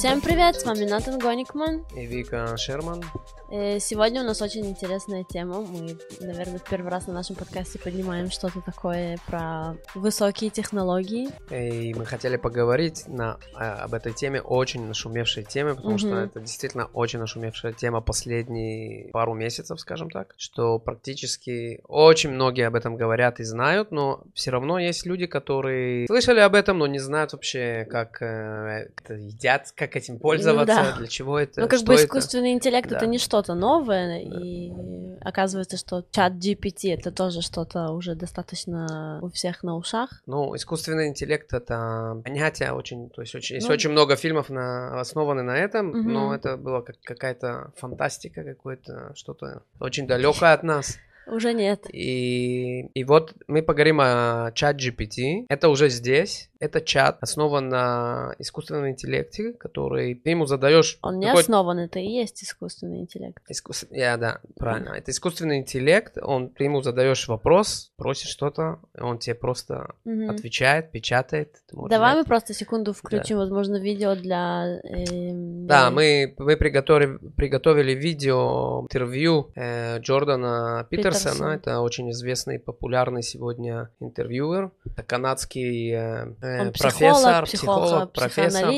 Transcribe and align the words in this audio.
Всем 0.00 0.22
привет, 0.22 0.56
с 0.56 0.64
вами 0.64 0.84
Натан 0.84 1.18
Гоникман. 1.18 1.84
И 1.94 2.06
Вика 2.06 2.56
Шерман. 2.56 3.04
Э, 3.52 3.80
сегодня 3.80 4.22
у 4.22 4.24
нас 4.24 4.40
очень 4.42 4.64
интересная 4.64 5.24
тема. 5.24 5.60
Мы, 5.60 5.98
наверное, 6.20 6.58
в 6.58 6.68
первый 6.68 6.88
раз 6.88 7.08
на 7.08 7.14
нашем 7.14 7.34
подкасте 7.34 7.80
поднимаем 7.80 8.30
что-то 8.30 8.60
такое 8.60 9.18
про 9.26 9.74
высокие 9.96 10.50
технологии. 10.50 11.28
И 11.50 11.92
мы 11.94 12.06
хотели 12.06 12.36
поговорить 12.36 13.08
на, 13.08 13.38
а, 13.54 13.84
об 13.84 13.94
этой 13.94 14.12
теме, 14.12 14.40
очень 14.40 14.86
нашумевшей 14.86 15.42
теме, 15.42 15.74
потому 15.74 15.94
угу. 15.94 15.98
что 15.98 16.16
это 16.16 16.38
действительно 16.38 16.86
очень 16.92 17.18
нашумевшая 17.18 17.72
тема 17.72 18.00
последние 18.00 19.08
пару 19.08 19.34
месяцев, 19.34 19.80
скажем 19.80 20.10
так, 20.10 20.34
что 20.36 20.78
практически 20.78 21.80
очень 21.88 22.30
многие 22.30 22.68
об 22.68 22.76
этом 22.76 22.94
говорят 22.94 23.40
и 23.40 23.44
знают, 23.44 23.90
но 23.90 24.22
все 24.32 24.52
равно 24.52 24.78
есть 24.78 25.06
люди, 25.06 25.26
которые 25.26 26.06
слышали 26.06 26.38
об 26.38 26.54
этом, 26.54 26.78
но 26.78 26.86
не 26.86 27.00
знают 27.00 27.32
вообще, 27.32 27.84
как 27.90 28.22
э, 28.22 28.90
это 28.96 29.14
едят, 29.14 29.72
как 29.74 29.96
этим 29.96 30.20
пользоваться, 30.20 30.76
ну, 30.76 30.90
да. 30.92 30.96
для 30.98 31.08
чего 31.08 31.36
это. 31.36 31.62
Ну, 31.62 31.68
как 31.68 31.82
бы 31.82 31.96
искусственный 31.96 32.50
это. 32.50 32.58
интеллект 32.58 32.88
да. 32.88 32.96
это 32.96 33.06
не 33.08 33.18
что 33.18 33.39
что-то 33.40 33.54
новое, 33.54 34.20
и 34.20 34.72
оказывается, 35.20 35.76
что 35.76 36.04
чат 36.10 36.34
GPT 36.34 36.94
это 36.94 37.10
тоже 37.10 37.40
что-то 37.40 37.90
уже 37.90 38.14
достаточно 38.14 39.18
у 39.22 39.30
всех 39.30 39.62
на 39.62 39.76
ушах. 39.76 40.22
Ну, 40.26 40.54
искусственный 40.56 41.08
интеллект 41.08 41.52
это 41.52 42.20
понятие 42.24 42.72
очень, 42.72 43.08
то 43.10 43.22
есть 43.22 43.34
очень, 43.34 43.56
ну, 43.56 43.58
есть 43.58 43.70
очень 43.70 43.90
много 43.90 44.16
фильмов 44.16 44.50
на, 44.50 45.00
основаны 45.00 45.42
на 45.42 45.56
этом, 45.56 45.90
угу. 45.90 45.98
но 45.98 46.34
это 46.34 46.56
было 46.56 46.82
как 46.82 46.96
какая-то 47.02 47.72
фантастика, 47.76 48.44
какое-то 48.44 49.12
что-то 49.14 49.62
очень 49.78 50.06
далекое 50.06 50.52
от 50.52 50.62
нас. 50.62 50.98
Уже 51.30 51.54
нет. 51.54 51.86
И, 51.92 52.86
и 52.94 53.04
вот 53.04 53.34
мы 53.46 53.62
поговорим 53.62 54.00
о 54.00 54.50
чат 54.54 54.76
GPT. 54.76 55.46
Это 55.48 55.68
уже 55.68 55.88
здесь. 55.88 56.50
Это 56.60 56.82
чат, 56.82 57.16
основан 57.22 57.70
на 57.70 58.34
искусственном 58.38 58.90
интеллекте, 58.90 59.54
который 59.54 60.14
ты 60.14 60.30
ему 60.30 60.44
задаешь... 60.44 60.98
Он 61.00 61.18
не 61.18 61.26
какой... 61.26 61.40
основан, 61.40 61.78
это 61.78 62.00
и 62.00 62.06
есть 62.06 62.44
искусственный 62.44 63.00
интеллект. 63.00 63.42
Искус... 63.48 63.86
Я, 63.90 64.18
да, 64.18 64.40
правильно. 64.58 64.90
Это 64.90 65.10
искусственный 65.10 65.60
интеллект, 65.60 66.18
он, 66.20 66.50
ты 66.50 66.64
ему 66.64 66.82
задаешь 66.82 67.26
вопрос, 67.28 67.92
просишь 67.96 68.28
что-то, 68.28 68.80
он 68.98 69.18
тебе 69.18 69.36
просто 69.36 69.94
угу. 70.04 70.30
отвечает, 70.30 70.92
печатает. 70.92 71.56
Давай 71.72 72.14
мы 72.14 72.24
просто 72.24 72.52
секунду 72.52 72.92
включим, 72.92 73.36
да. 73.36 73.44
возможно, 73.44 73.76
видео 73.76 74.14
для... 74.14 74.80
Э, 74.84 75.30
да, 75.32 75.90
мы, 75.90 76.34
мы 76.36 76.58
приготовили, 76.58 77.16
приготовили 77.38 77.92
видео 77.92 78.82
интервью 78.82 79.50
э, 79.54 79.98
Джордана 80.00 80.86
Питерсона. 80.90 81.19
Питерсон. 81.24 81.48
Это 81.48 81.80
очень 81.80 82.10
известный, 82.10 82.58
популярный 82.58 83.22
сегодня 83.22 83.90
интервьюер. 84.00 84.72
Это 84.84 85.02
канадский 85.02 85.92
э, 85.92 86.24
он 86.60 86.72
профессор, 86.72 87.44
психолог, 87.44 87.44
психолог 87.44 88.12
профессор. 88.12 88.72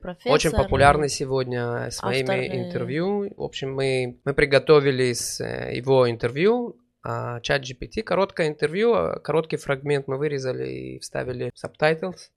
профессор. 0.00 0.32
Очень 0.32 0.50
популярный 0.50 1.08
сегодня 1.08 1.90
с 1.90 2.02
моими 2.02 2.30
автор, 2.30 2.38
э, 2.38 2.64
интервью. 2.64 3.32
В 3.36 3.42
общем, 3.42 3.74
мы, 3.74 4.18
мы 4.24 4.34
приготовили 4.34 5.12
с 5.12 5.40
э, 5.40 5.74
его 5.76 6.10
интервью 6.10 6.76
а, 7.04 7.40
чат 7.40 7.62
GPT, 7.62 8.02
короткое 8.02 8.48
интервью, 8.48 8.94
а, 8.94 9.18
короткий 9.18 9.58
фрагмент 9.58 10.08
мы 10.08 10.16
вырезали 10.16 10.66
и 10.70 10.98
вставили 10.98 11.52
subtitles. 11.54 12.30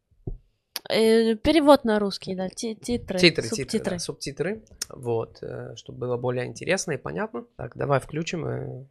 Э, 0.90 1.36
перевод 1.36 1.86
на 1.86 2.00
русский, 2.00 2.36
да, 2.36 2.50
титры, 2.50 3.18
титры, 3.18 3.44
субтитры. 3.44 3.66
Титры, 3.66 3.92
да, 3.92 4.00
субтитры, 4.00 4.64
вот, 4.90 5.42
чтобы 5.76 6.00
было 6.00 6.18
более 6.18 6.46
интересно 6.46 6.92
и 6.92 6.98
понятно. 6.98 7.46
Так, 7.56 7.78
давай 7.78 8.02
включим. 8.02 8.90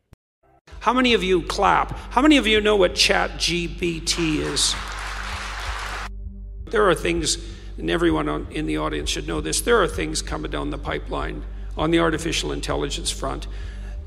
How 0.86 0.92
many 0.92 1.14
of 1.14 1.24
you 1.24 1.42
clap? 1.42 1.98
How 2.12 2.22
many 2.22 2.36
of 2.36 2.46
you 2.46 2.60
know 2.60 2.76
what 2.76 2.94
Chat 2.94 3.32
GPT 3.38 4.36
is? 4.36 4.72
There 6.70 6.88
are 6.88 6.94
things, 6.94 7.38
and 7.76 7.90
everyone 7.90 8.28
on, 8.28 8.46
in 8.52 8.66
the 8.66 8.76
audience 8.76 9.10
should 9.10 9.26
know 9.26 9.40
this, 9.40 9.60
there 9.62 9.82
are 9.82 9.88
things 9.88 10.22
coming 10.22 10.52
down 10.52 10.70
the 10.70 10.78
pipeline 10.78 11.44
on 11.76 11.90
the 11.90 11.98
artificial 11.98 12.52
intelligence 12.52 13.10
front 13.10 13.48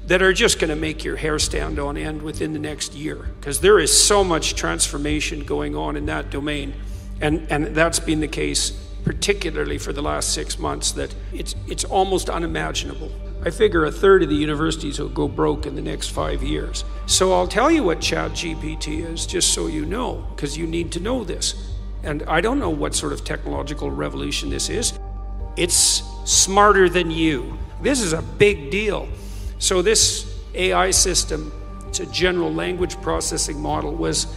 that 0.06 0.22
are 0.22 0.32
just 0.32 0.58
going 0.58 0.70
to 0.70 0.76
make 0.78 1.04
your 1.04 1.18
hair 1.18 1.38
stand 1.38 1.80
on 1.80 1.98
end 1.98 2.22
within 2.22 2.54
the 2.54 2.60
next 2.60 2.94
year 2.94 3.28
because 3.42 3.60
there 3.60 3.78
is 3.78 3.92
so 3.92 4.24
much 4.24 4.56
transformation 4.56 5.44
going 5.44 5.76
on 5.76 5.98
in 5.98 6.06
that 6.06 6.30
domain. 6.30 6.74
And, 7.20 7.46
and 7.52 7.76
that's 7.76 8.00
been 8.00 8.22
the 8.22 8.30
case 8.30 8.72
particularly 9.04 9.78
for 9.78 9.94
the 9.94 10.02
last 10.02 10.34
six 10.34 10.60
months 10.60 10.92
that 10.94 11.14
it's, 11.34 11.56
it's 11.68 11.84
almost 11.84 12.30
unimaginable. 12.30 13.12
I 13.44 13.52
figure 13.52 13.86
a 13.86 13.92
third 13.92 14.24
of 14.24 14.30
the 14.30 14.36
universities 14.36 15.00
will 15.00 15.08
go 15.08 15.28
broke 15.28 15.66
in 15.66 15.76
the 15.76 15.82
next 15.82 16.10
five 16.10 16.44
years. 16.44 16.84
So 17.06 17.32
I'll 17.32 17.48
tell 17.48 17.72
you 17.72 17.84
what 17.84 18.00
ChatGPT 18.00 19.10
is, 19.10 19.26
just 19.26 19.54
so 19.54 19.68
you 19.68 19.86
know, 19.86 20.26
because 20.36 20.58
you 20.58 20.68
need 20.68 20.92
to 20.94 21.00
know 21.00 21.24
this. 21.24 21.72
And 22.04 22.24
I 22.24 22.42
don't 22.42 22.60
know 22.60 22.70
what 22.70 22.96
sort 22.96 23.14
of 23.14 23.24
technological 23.24 23.92
revolution 23.92 24.50
this 24.50 24.70
is. 24.70 25.00
It's 25.56 26.04
smarter 26.26 26.90
than 26.90 27.12
you. 27.12 27.58
This 27.82 28.02
is 28.02 28.12
a 28.14 28.22
big 28.22 28.72
deal. 28.72 29.08
So, 29.58 29.82
this 29.82 30.40
AI 30.54 30.92
system, 30.92 31.52
it's 31.88 32.00
a 32.00 32.06
general 32.08 32.54
language 32.54 33.00
processing 33.02 33.60
model, 33.60 33.94
was 33.94 34.28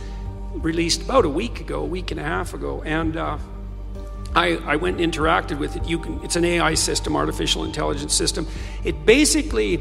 released 0.55 1.03
about 1.03 1.25
a 1.25 1.29
week 1.29 1.61
ago, 1.61 1.81
a 1.83 1.87
week 1.87 2.11
and 2.11 2.21
a 2.21 2.25
half 2.25 2.55
ago. 2.55 2.83
And 2.83 3.17
uh, 3.17 3.39
I, 4.35 4.57
I, 4.65 4.77
went 4.77 5.01
and 5.01 5.13
interacted 5.13 5.59
with 5.59 5.77
it. 5.77 5.85
Can, 5.85 6.21
it's 6.23 6.37
an 6.37 6.45
AI 6.45 6.75
system, 6.75 7.17
artificial 7.17 7.65
intelligence 7.65 8.15
system. 8.15 8.47
It 8.83 9.05
basically 9.05 9.81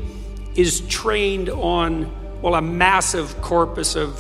is 0.56 0.82
trained 0.88 1.50
on, 1.50 2.12
well, 2.42 2.56
a 2.56 2.62
massive 2.62 3.42
corpus 3.42 3.96
of, 3.96 4.20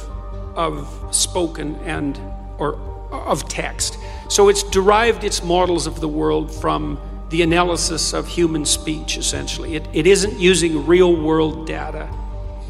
of 0.56 1.14
spoken 1.14 1.76
and 1.78 2.20
or 2.58 2.76
of 3.12 3.48
text. 3.50 3.98
So 4.30 4.48
it's 4.48 4.64
derived 4.64 5.24
its 5.24 5.44
models 5.44 5.86
of 5.86 6.00
the 6.00 6.08
world 6.08 6.54
from 6.54 7.00
the 7.30 7.42
analysis 7.42 8.14
of 8.14 8.28
human 8.28 8.66
speech, 8.66 9.18
essentially. 9.18 9.76
It, 9.76 9.88
it 9.94 10.08
isn't 10.08 10.40
using 10.40 10.86
real 10.86 11.16
world 11.16 11.68
data 11.68 12.10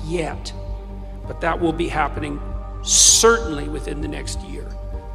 yet, 0.06 0.52
but 1.28 1.42
that 1.42 1.60
will 1.60 1.74
be 1.74 1.88
happening 1.88 2.40
certainly 2.84 3.68
within 3.68 4.02
the 4.02 4.08
next 4.08 4.40
year. 4.42 4.68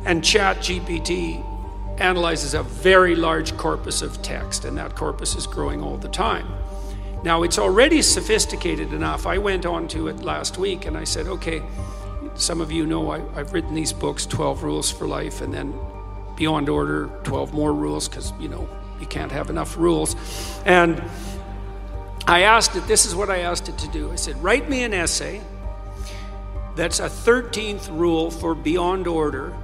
And 0.05 0.23
ChatGPT 0.23 1.45
analyzes 1.99 2.55
a 2.55 2.63
very 2.63 3.15
large 3.15 3.57
corpus 3.57 4.03
of 4.03 4.21
text, 4.23 4.65
and 4.65 4.77
that 4.79 4.95
corpus 4.95 5.35
is 5.35 5.47
growing 5.47 5.83
all 5.83 5.97
the 5.97 6.09
time. 6.09 6.47
Now, 7.23 7.43
it's 7.43 7.59
already 7.59 8.03
sophisticated 8.03 8.93
enough. 8.93 9.27
I 9.27 9.39
went 9.39 9.67
on 9.67 9.89
to 9.89 10.09
it 10.09 10.21
last 10.21 10.59
week 10.59 10.87
and 10.87 10.97
I 10.97 11.05
said, 11.05 11.27
okay, 11.27 11.63
some 12.35 12.61
of 12.61 12.71
you 12.71 12.87
know 12.87 13.11
I, 13.11 13.19
have 13.37 13.53
written 13.53 13.75
these 13.75 13.93
books 13.93 14.27
12 14.27 14.63
Rules 14.63 14.91
for 14.91 15.09
Life 15.09 15.41
and 15.41 15.53
then 15.53 15.75
Beyond 16.37 16.69
Order 16.69 17.11
12 17.25 17.53
More 17.53 17.73
Rules 17.73 18.09
because, 18.09 18.33
you 18.39 18.49
know, 18.49 18.69
you 19.01 19.07
can't 19.07 19.33
have 19.33 19.51
enough 19.51 19.77
rules. 19.77 20.15
And 20.65 21.03
I 22.27 22.43
asked 22.43 22.77
it, 22.77 22.87
this 22.87 23.07
is 23.07 23.15
what 23.15 23.31
I 23.31 23.39
asked 23.39 23.69
it 23.69 23.79
to 23.79 23.89
do. 23.89 24.13
I 24.13 24.17
said, 24.17 24.41
write 24.43 24.69
me 24.69 24.85
an 24.85 24.93
essay 24.93 25.41
that's 26.77 27.01
a 27.01 27.09
13th 27.09 27.89
rule 27.89 28.31
for 28.31 28.55
Beyond 28.55 29.07
Order, 29.07 29.57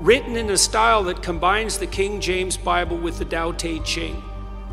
written 0.00 0.34
in 0.36 0.48
a 0.48 0.56
style 0.56 1.04
that 1.04 1.22
combines 1.22 1.76
the 1.78 1.86
King 1.86 2.22
James 2.22 2.56
Bible 2.56 2.96
with 2.96 3.18
the 3.18 3.24
Tao 3.24 3.52
Te 3.52 3.80
Ching. 3.80 4.22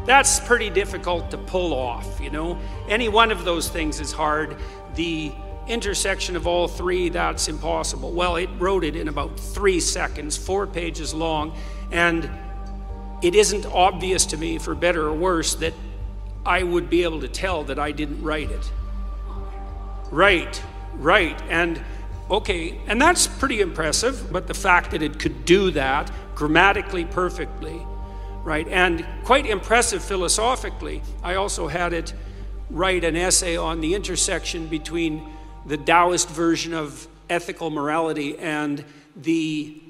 That's 0.06 0.40
pretty 0.40 0.70
difficult 0.70 1.30
to 1.32 1.38
pull 1.38 1.74
off, 1.74 2.22
you 2.22 2.30
know. 2.30 2.58
Any 2.88 3.10
one 3.10 3.30
of 3.30 3.44
those 3.44 3.68
things 3.68 4.00
is 4.00 4.14
hard. 4.14 4.56
The 4.96 5.34
intersection 5.68 6.38
of 6.38 6.48
all 6.48 6.70
three, 6.70 7.10
that's 7.10 7.50
impossible. 7.50 8.14
Well, 8.14 8.38
it 8.38 8.50
wrote 8.58 8.86
it 8.86 8.96
in 8.96 9.10
about 9.10 9.38
three 9.38 9.82
seconds, 9.82 10.38
four 10.38 10.66
pages 10.66 11.14
long, 11.14 11.58
and 11.92 12.30
it 13.22 13.36
isn't 13.36 13.66
obvious 13.66 14.26
to 14.28 14.38
me, 14.38 14.60
for 14.60 14.76
better 14.76 15.08
or 15.08 15.14
worse, 15.14 15.56
that 15.56 15.74
I 16.46 16.64
would 16.64 16.90
be 16.90 17.04
able 17.04 17.20
to 17.20 17.28
tell 17.28 17.66
that 17.66 17.78
I 17.78 17.92
didn't 17.92 18.24
write 18.24 18.50
it. 18.50 18.72
Right, 20.10 20.64
right. 20.94 21.38
And 21.50 21.82
okay, 22.30 22.80
and 22.88 23.02
that's 23.02 23.28
pretty 23.28 23.62
impressive, 23.62 24.32
but 24.32 24.48
the 24.48 24.54
fact 24.54 24.92
that 24.92 25.02
it 25.02 25.20
could 25.20 25.46
do 25.46 25.72
that 25.72 26.12
grammatically 26.36 27.06
perfectly, 27.06 27.82
right, 28.44 28.68
and 28.68 29.06
quite 29.24 29.46
impressive 29.46 30.04
philosophically, 30.04 31.02
I 31.24 31.36
also 31.36 31.68
had 31.68 31.94
it 31.94 32.14
write 32.70 33.04
an 33.04 33.16
essay 33.16 33.56
on 33.56 33.82
the 33.82 33.96
intersection 33.96 34.68
between 34.68 35.28
the 35.66 35.78
Taoist 35.78 36.30
version 36.30 36.74
of 36.74 37.08
ethical 37.30 37.70
morality 37.70 38.38
and 38.38 38.84
the 39.16 39.82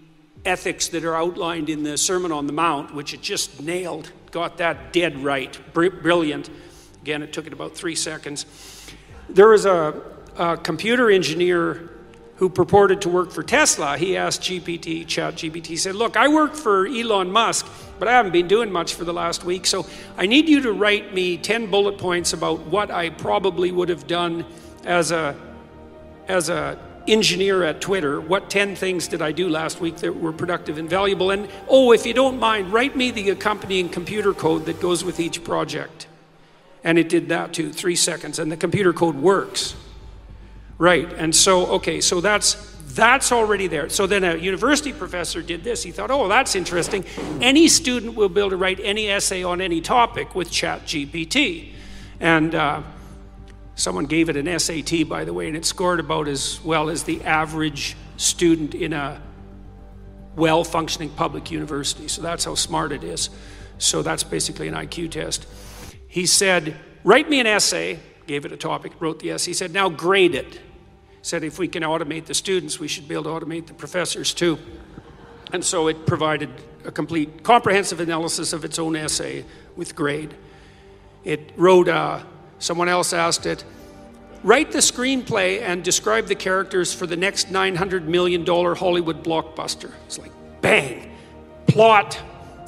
ethics 0.45 0.87
that 0.89 1.03
are 1.03 1.15
outlined 1.15 1.69
in 1.69 1.83
the 1.83 1.97
Sermon 1.97 2.31
on 2.31 2.47
the 2.47 2.53
Mount, 2.53 2.93
which 2.93 3.13
it 3.13 3.21
just 3.21 3.61
nailed, 3.61 4.11
got 4.31 4.57
that 4.57 4.93
dead 4.93 5.17
right. 5.23 5.59
Br- 5.73 5.89
brilliant. 5.89 6.49
Again, 7.01 7.21
it 7.21 7.33
took 7.33 7.47
it 7.47 7.53
about 7.53 7.75
three 7.75 7.95
seconds. 7.95 8.45
There 9.29 9.49
was 9.49 9.65
a, 9.65 10.01
a, 10.37 10.57
computer 10.57 11.09
engineer 11.09 11.96
who 12.37 12.49
purported 12.49 13.01
to 13.01 13.09
work 13.09 13.31
for 13.31 13.43
Tesla. 13.43 13.97
He 13.97 14.15
asked 14.15 14.41
GPT, 14.41 15.05
Chat 15.05 15.35
GPT, 15.35 15.77
said, 15.77 15.95
Look, 15.95 16.15
I 16.15 16.27
work 16.27 16.55
for 16.55 16.87
Elon 16.87 17.31
Musk, 17.31 17.67
but 17.99 18.07
I 18.07 18.11
haven't 18.11 18.31
been 18.31 18.47
doing 18.47 18.71
much 18.71 18.93
for 18.93 19.03
the 19.03 19.13
last 19.13 19.43
week, 19.43 19.65
so 19.65 19.85
I 20.17 20.25
need 20.25 20.47
you 20.47 20.61
to 20.61 20.71
write 20.71 21.13
me 21.13 21.37
10 21.37 21.69
bullet 21.69 21.97
points 21.97 22.33
about 22.33 22.59
what 22.61 22.91
I 22.91 23.09
probably 23.09 23.71
would 23.71 23.89
have 23.89 24.07
done 24.07 24.45
as 24.85 25.11
a 25.11 25.35
as 26.27 26.49
a 26.49 26.77
engineer 27.07 27.63
at 27.63 27.81
Twitter, 27.81 28.19
what 28.19 28.49
10 28.49 28.75
things 28.75 29.07
did 29.07 29.21
I 29.21 29.31
do 29.31 29.49
last 29.49 29.79
week 29.79 29.97
that 29.97 30.15
were 30.19 30.33
productive 30.33 30.77
and 30.77 30.89
valuable? 30.89 31.31
And 31.31 31.49
oh, 31.67 31.91
if 31.93 32.05
you 32.05 32.13
don't 32.13 32.39
mind, 32.39 32.73
write 32.73 32.95
me 32.95 33.11
the 33.11 33.29
accompanying 33.29 33.89
computer 33.89 34.33
code 34.33 34.65
that 34.65 34.79
goes 34.79 35.03
with 35.03 35.19
each 35.19 35.43
project. 35.43 36.07
And 36.83 36.99
it 36.99 37.09
did 37.09 37.29
that 37.29 37.53
too, 37.53 37.71
three 37.71 37.95
seconds, 37.95 38.39
and 38.39 38.51
the 38.51 38.57
computer 38.57 38.93
code 38.93 39.15
works. 39.15 39.75
Right, 40.77 41.11
and 41.13 41.35
so, 41.35 41.65
okay, 41.67 42.01
so 42.01 42.21
that's 42.21 42.75
that's 42.97 43.31
already 43.31 43.67
there. 43.67 43.89
So 43.89 44.07
then 44.07 44.23
a 44.23 44.35
university 44.35 44.91
professor 44.91 45.41
did 45.43 45.63
this. 45.63 45.83
He 45.83 45.91
thought, 45.91 46.09
oh, 46.09 46.27
that's 46.27 46.55
interesting. 46.55 47.05
Any 47.41 47.67
student 47.67 48.15
will 48.15 48.29
be 48.29 48.41
able 48.41 48.49
to 48.49 48.57
write 48.57 48.79
any 48.81 49.07
essay 49.07 49.43
on 49.43 49.61
any 49.61 49.81
topic 49.81 50.33
with 50.33 50.49
ChatGPT. 50.49 51.73
And 52.19 52.55
uh, 52.55 52.81
someone 53.75 54.05
gave 54.05 54.29
it 54.29 54.35
an 54.35 54.59
SAT, 54.59 55.07
by 55.07 55.25
the 55.25 55.33
way, 55.33 55.47
and 55.47 55.55
it 55.55 55.63
scored 55.63 55.99
about 55.99 56.27
as 56.27 56.59
well 56.63 56.89
as 56.89 57.03
the 57.03 57.23
average 57.23 57.95
student 58.17 58.73
in 58.73 58.93
a 58.93 59.21
well 60.35 60.63
functioning 60.63 61.09
public 61.09 61.51
university. 61.51 62.07
So 62.07 62.23
that's 62.23 62.45
how 62.45 62.55
smart 62.55 62.91
it 62.91 63.03
is. 63.03 63.29
So 63.77 64.01
that's 64.01 64.23
basically 64.23 64.67
an 64.67 64.73
IQ 64.73 65.11
test. 65.11 65.45
He 66.07 66.25
said, 66.25 66.75
Write 67.03 67.29
me 67.29 67.39
an 67.39 67.47
essay, 67.47 67.99
gave 68.27 68.45
it 68.45 68.51
a 68.51 68.57
topic, 68.57 68.91
wrote 68.99 69.19
the 69.19 69.31
essay. 69.31 69.51
He 69.51 69.53
said, 69.53 69.73
Now 69.73 69.89
grade 69.89 70.35
it 70.35 70.59
said 71.27 71.43
if 71.43 71.59
we 71.59 71.67
can 71.67 71.83
automate 71.83 72.25
the 72.25 72.33
students, 72.33 72.79
we 72.79 72.87
should 72.87 73.07
be 73.07 73.13
able 73.13 73.25
to 73.25 73.29
automate 73.29 73.67
the 73.67 73.73
professors 73.73 74.33
too. 74.33 74.57
And 75.51 75.63
so 75.63 75.87
it 75.87 76.05
provided 76.05 76.49
a 76.85 76.91
complete, 76.91 77.43
comprehensive 77.43 77.99
analysis 77.99 78.53
of 78.53 78.63
its 78.63 78.79
own 78.79 78.95
essay 78.95 79.45
with 79.75 79.95
grade. 79.95 80.33
It 81.25 81.51
wrote, 81.57 81.89
uh, 81.89 82.23
someone 82.59 82.87
else 82.87 83.11
asked 83.11 83.45
it, 83.45 83.63
write 84.43 84.71
the 84.71 84.79
screenplay 84.79 85.61
and 85.61 85.83
describe 85.83 86.27
the 86.27 86.35
characters 86.35 86.93
for 86.93 87.05
the 87.05 87.17
next 87.17 87.51
$900 87.51 88.05
million 88.05 88.45
Hollywood 88.45 89.23
blockbuster. 89.23 89.91
It's 90.05 90.17
like, 90.17 90.31
bang, 90.61 91.11
plot, 91.67 92.19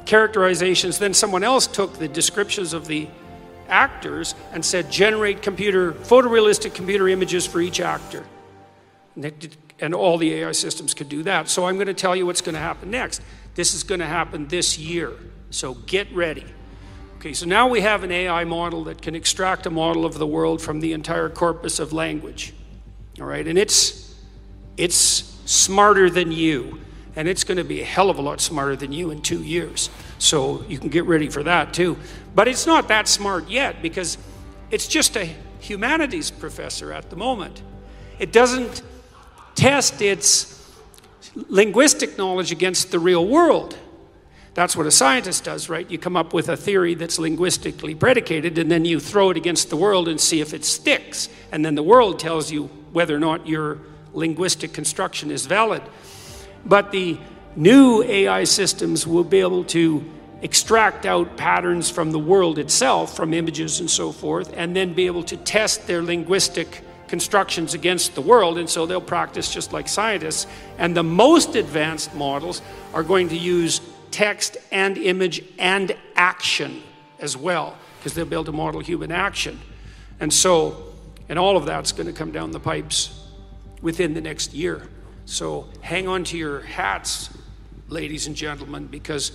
characterizations. 0.04 0.98
Then 0.98 1.14
someone 1.14 1.44
else 1.44 1.66
took 1.66 1.98
the 1.98 2.08
descriptions 2.08 2.74
of 2.74 2.86
the 2.86 3.08
actors 3.70 4.34
and 4.52 4.64
said, 4.64 4.90
generate 4.90 5.40
computer, 5.42 5.92
photorealistic 5.92 6.74
computer 6.74 7.08
images 7.08 7.46
for 7.46 7.60
each 7.60 7.80
actor. 7.80 8.26
And 9.80 9.94
all 9.94 10.18
the 10.18 10.34
AI 10.34 10.52
systems 10.52 10.92
could 10.92 11.08
do 11.08 11.22
that. 11.22 11.48
So 11.48 11.66
I'm 11.66 11.76
going 11.76 11.86
to 11.86 11.94
tell 11.94 12.14
you 12.14 12.26
what's 12.26 12.42
going 12.42 12.54
to 12.54 12.60
happen 12.60 12.90
next. 12.90 13.22
This 13.54 13.74
is 13.74 13.82
going 13.82 14.00
to 14.00 14.06
happen 14.06 14.48
this 14.48 14.78
year. 14.78 15.12
So 15.50 15.74
get 15.74 16.12
ready. 16.14 16.44
Okay, 17.16 17.32
so 17.34 17.44
now 17.44 17.68
we 17.68 17.82
have 17.82 18.02
an 18.02 18.10
AI 18.10 18.44
model 18.44 18.84
that 18.84 19.02
can 19.02 19.14
extract 19.14 19.66
a 19.66 19.70
model 19.70 20.06
of 20.06 20.14
the 20.14 20.26
world 20.26 20.62
from 20.62 20.80
the 20.80 20.92
entire 20.94 21.28
corpus 21.28 21.78
of 21.78 21.92
language. 21.92 22.54
All 23.20 23.26
right, 23.26 23.46
and 23.46 23.58
it's 23.58 24.14
it's 24.78 24.96
smarter 25.44 26.08
than 26.08 26.32
you, 26.32 26.80
and 27.16 27.28
it's 27.28 27.44
going 27.44 27.58
to 27.58 27.64
be 27.64 27.82
a 27.82 27.84
hell 27.84 28.08
of 28.08 28.18
a 28.18 28.22
lot 28.22 28.40
smarter 28.40 28.74
than 28.74 28.92
you 28.92 29.10
in 29.10 29.20
2 29.20 29.42
years. 29.42 29.90
So 30.20 30.62
you 30.68 30.78
can 30.78 30.90
get 30.90 31.06
ready 31.06 31.28
for 31.28 31.42
that 31.42 31.72
too. 31.72 31.96
But 32.34 32.46
it's 32.46 32.66
not 32.66 32.88
that 32.88 33.08
smart 33.08 33.48
yet 33.48 33.80
because 33.82 34.18
it's 34.70 34.86
just 34.86 35.16
a 35.16 35.28
humanities 35.60 36.30
professor 36.30 36.92
at 36.92 37.08
the 37.10 37.16
moment. 37.16 37.62
It 38.18 38.30
doesn't 38.30 38.82
test 39.54 40.02
its 40.02 40.56
linguistic 41.34 42.18
knowledge 42.18 42.52
against 42.52 42.90
the 42.90 42.98
real 42.98 43.26
world. 43.26 43.76
That's 44.52 44.76
what 44.76 44.86
a 44.86 44.90
scientist 44.90 45.44
does, 45.44 45.70
right? 45.70 45.90
You 45.90 45.96
come 45.96 46.16
up 46.16 46.34
with 46.34 46.50
a 46.50 46.56
theory 46.56 46.94
that's 46.94 47.18
linguistically 47.18 47.94
predicated, 47.94 48.58
and 48.58 48.70
then 48.70 48.84
you 48.84 49.00
throw 49.00 49.30
it 49.30 49.38
against 49.38 49.70
the 49.70 49.76
world 49.76 50.06
and 50.06 50.20
see 50.20 50.40
if 50.40 50.52
it 50.52 50.66
sticks. 50.66 51.30
And 51.50 51.64
then 51.64 51.76
the 51.76 51.82
world 51.82 52.18
tells 52.18 52.52
you 52.52 52.64
whether 52.92 53.16
or 53.16 53.20
not 53.20 53.46
your 53.46 53.78
linguistic 54.12 54.74
construction 54.74 55.30
is 55.30 55.46
valid. 55.46 55.82
But 56.66 56.90
the 56.90 57.18
new 57.56 58.02
AI 58.02 58.44
systems 58.44 59.06
will 59.06 59.24
be 59.24 59.40
able 59.40 59.64
to 59.64 60.04
extract 60.42 61.04
out 61.04 61.36
patterns 61.36 61.90
from 61.90 62.12
the 62.12 62.18
world 62.18 62.58
itself, 62.58 63.14
from 63.14 63.34
images 63.34 63.80
and 63.80 63.90
so 63.90 64.12
forth, 64.12 64.52
and 64.56 64.74
then 64.74 64.94
be 64.94 65.06
able 65.06 65.22
to 65.24 65.36
test 65.36 65.86
their 65.86 66.02
linguistic 66.02 66.82
constructions 67.08 67.74
against 67.74 68.14
the 68.14 68.20
world, 68.20 68.56
and 68.56 68.70
so 68.70 68.86
they'll 68.86 69.00
practice 69.00 69.52
just 69.52 69.72
like 69.72 69.88
scientists. 69.88 70.46
And 70.78 70.96
the 70.96 71.02
most 71.02 71.56
advanced 71.56 72.14
models 72.14 72.62
are 72.94 73.02
going 73.02 73.28
to 73.30 73.36
use 73.36 73.80
text 74.12 74.56
and 74.70 74.96
image 74.96 75.42
and 75.58 75.94
action 76.14 76.82
as 77.18 77.36
well, 77.36 77.76
because 77.98 78.14
they'll 78.14 78.24
be 78.24 78.36
able 78.36 78.44
to 78.44 78.52
model 78.52 78.80
human 78.80 79.10
action. 79.10 79.58
And 80.20 80.32
so, 80.32 80.94
and 81.28 81.38
all 81.38 81.56
of 81.56 81.66
that's 81.66 81.92
going 81.92 82.06
to 82.06 82.12
come 82.12 82.30
down 82.30 82.52
the 82.52 82.60
pipes 82.60 83.26
within 83.82 84.14
the 84.14 84.20
next 84.20 84.54
year. 84.54 84.88
So 85.26 85.68
hang 85.80 86.08
on 86.08 86.24
to 86.24 86.38
your 86.38 86.60
hats, 86.60 87.30
ladies 87.90 88.26
and 88.26 88.36
gentlemen, 88.36 88.86
because 88.86 89.32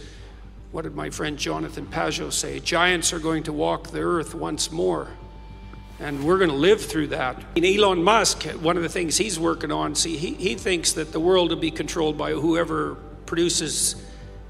what 0.72 0.84
did 0.84 0.96
my 0.96 1.10
friend 1.10 1.38
Jonathan 1.38 1.86
Pajot 1.86 2.34
say? 2.34 2.60
Giants 2.60 3.14
are 3.14 3.20
going 3.20 3.44
to 3.44 3.54
walk 3.54 3.92
the 3.92 4.02
earth 4.02 4.34
once 4.34 4.72
more. 4.72 5.10
And 6.00 6.26
we're 6.26 6.38
going 6.38 6.50
to 6.50 6.56
live 6.56 6.82
through 6.82 7.08
that. 7.08 7.42
And 7.56 7.66
Elon 7.66 8.04
Musk, 8.04 8.44
one 8.44 8.76
of 8.76 8.84
the 8.84 8.90
things 8.90 9.18
he's 9.18 9.40
working 9.40 9.72
on, 9.72 9.96
see, 9.96 10.18
he, 10.18 10.34
he 10.34 10.56
thinks 10.56 10.94
that 10.94 11.14
the 11.14 11.20
world 11.20 11.50
will 11.50 11.58
be 11.58 11.72
controlled 11.72 12.18
by 12.18 12.32
whoever 12.32 12.96
produces 13.26 13.96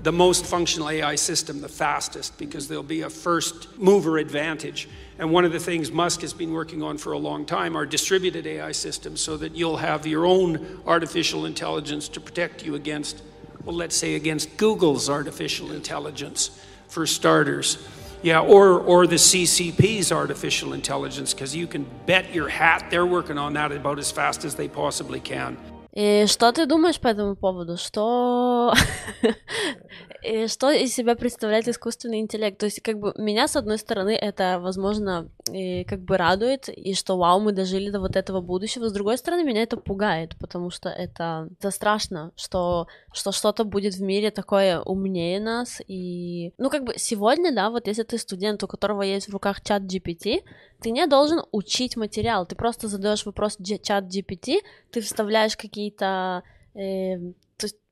the 0.02 0.12
most 0.12 0.46
functional 0.46 0.90
AI 0.90 1.16
system 1.16 1.62
the 1.62 1.68
fastest 1.68 2.38
because 2.38 2.68
there'll 2.68 2.84
be 2.84 3.02
a 3.02 3.10
first 3.10 3.76
mover 3.78 4.18
advantage. 4.20 4.88
And 5.18 5.32
one 5.32 5.46
of 5.46 5.52
the 5.52 5.60
things 5.60 5.92
Musk 5.92 6.22
has 6.22 6.34
been 6.34 6.52
working 6.52 6.84
on 6.84 6.98
for 6.98 7.14
a 7.14 7.18
long 7.18 7.46
time 7.46 7.76
are 7.76 7.88
distributed 7.88 8.46
AI 8.46 8.72
systems 8.72 9.22
so 9.22 9.36
that 9.38 9.56
you'll 9.56 9.78
have 9.78 10.06
your 10.06 10.26
own 10.26 10.80
artificial 10.86 11.46
intelligence 11.46 12.08
to 12.10 12.20
protect 12.20 12.64
you 12.64 12.76
against, 12.76 13.24
well, 13.66 13.76
let's 13.76 13.96
say 13.96 14.16
against 14.16 14.56
Google's 14.58 15.10
artificial 15.10 15.72
intelligence, 15.72 16.52
for 16.88 17.06
starters. 17.06 17.78
Yeah, 18.22 18.40
or, 18.40 18.80
or 18.80 19.06
the 19.06 19.18
CCP's 19.18 20.12
artificial 20.12 20.74
intelligence, 20.74 21.34
because 21.34 21.56
you 21.56 21.68
can 21.68 21.86
bet 22.06 22.34
your 22.34 22.48
hat 22.48 22.88
they're 22.90 23.06
working 23.06 23.38
on 23.38 23.54
that 23.54 23.72
about 23.72 24.00
as 24.00 24.12
fast 24.12 24.46
as 24.46 24.56
they 24.56 24.68
possibly 24.68 25.20
can. 25.20 25.58
И 25.96 26.26
что 26.28 26.52
ты 26.52 26.66
думаешь 26.66 27.00
по 27.00 27.08
этому 27.08 27.38
поводу? 27.38 27.78
Что 27.78 28.74
что 30.48 30.72
из 30.72 30.94
себя 30.94 31.16
представляет 31.16 31.68
искусственный 31.68 32.20
интеллект? 32.20 32.58
То 32.58 32.66
есть, 32.66 32.82
как 32.82 33.00
бы, 33.00 33.14
меня, 33.18 33.48
с 33.48 33.56
одной 33.56 33.78
стороны, 33.78 34.10
это, 34.10 34.60
возможно, 34.60 35.30
и 35.50 35.86
как 35.86 36.02
бы 36.02 36.18
радует, 36.18 36.68
и 36.68 36.94
что, 36.96 37.18
вау, 37.18 37.40
мы 37.40 37.54
дожили 37.54 37.90
до 37.92 38.00
вот 38.02 38.16
этого 38.16 38.42
будущего. 38.42 38.90
С 38.90 38.94
другой 38.94 39.18
стороны, 39.18 39.44
меня 39.44 39.64
это 39.64 39.78
пугает, 39.78 40.36
потому 40.38 40.70
что 40.70 40.90
это, 40.90 41.48
это 41.60 41.72
страшно, 41.72 42.32
что, 42.36 42.88
что 43.16 43.32
что-то 43.32 43.64
будет 43.64 43.96
в 43.96 44.02
мире 44.02 44.30
такое 44.30 44.80
умнее 44.82 45.40
нас. 45.40 45.82
И, 45.88 46.54
ну, 46.58 46.70
как 46.70 46.84
бы, 46.84 46.94
сегодня, 46.98 47.54
да, 47.54 47.70
вот 47.70 47.88
если 47.88 48.04
ты 48.04 48.18
студент, 48.18 48.64
у 48.64 48.68
которого 48.68 49.02
есть 49.04 49.30
в 49.30 49.34
руках 49.34 49.62
чат 49.62 49.84
GPT, 49.84 50.44
ты 50.82 50.92
не 50.92 51.08
должен 51.08 51.42
учить 51.52 51.96
материал, 51.96 52.46
ты 52.46 52.56
просто 52.56 52.88
задаешь 52.88 53.26
вопрос 53.26 53.58
чат 53.84 54.06
GPT, 54.06 54.58
ты 54.92 55.02
вставляешь 55.02 55.56
какие-то 55.56 56.44
э, 56.76 57.18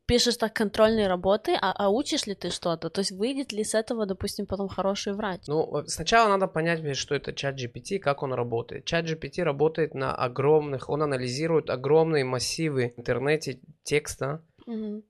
пишешь 0.06 0.38
так 0.38 0.54
контрольные 0.54 1.08
работы, 1.08 1.54
а, 1.60 1.72
а 1.72 1.90
учишь 1.90 2.28
ли 2.28 2.36
ты 2.36 2.50
что-то? 2.50 2.90
То 2.90 3.02
есть 3.02 3.12
выйдет 3.12 3.54
ли 3.54 3.64
с 3.64 3.74
этого, 3.74 4.06
допустим, 4.06 4.46
потом 4.46 4.68
хороший 4.68 5.14
врач? 5.14 5.42
Ну, 5.48 5.84
сначала 5.88 6.30
надо 6.30 6.48
понять, 6.48 6.98
что 6.98 7.16
это 7.16 7.34
чат 7.34 7.56
GPT, 7.56 8.00
как 8.00 8.24
он 8.24 8.34
работает. 8.34 8.86
Чат 8.86 9.06
GPT 9.06 9.44
работает 9.44 9.94
на 9.94 10.14
огромных, 10.14 10.90
он 10.90 11.04
анализирует 11.04 11.70
огромные 11.70 12.26
массивы 12.26 12.94
в 12.96 13.00
интернете 13.00 13.60
текста, 13.84 14.44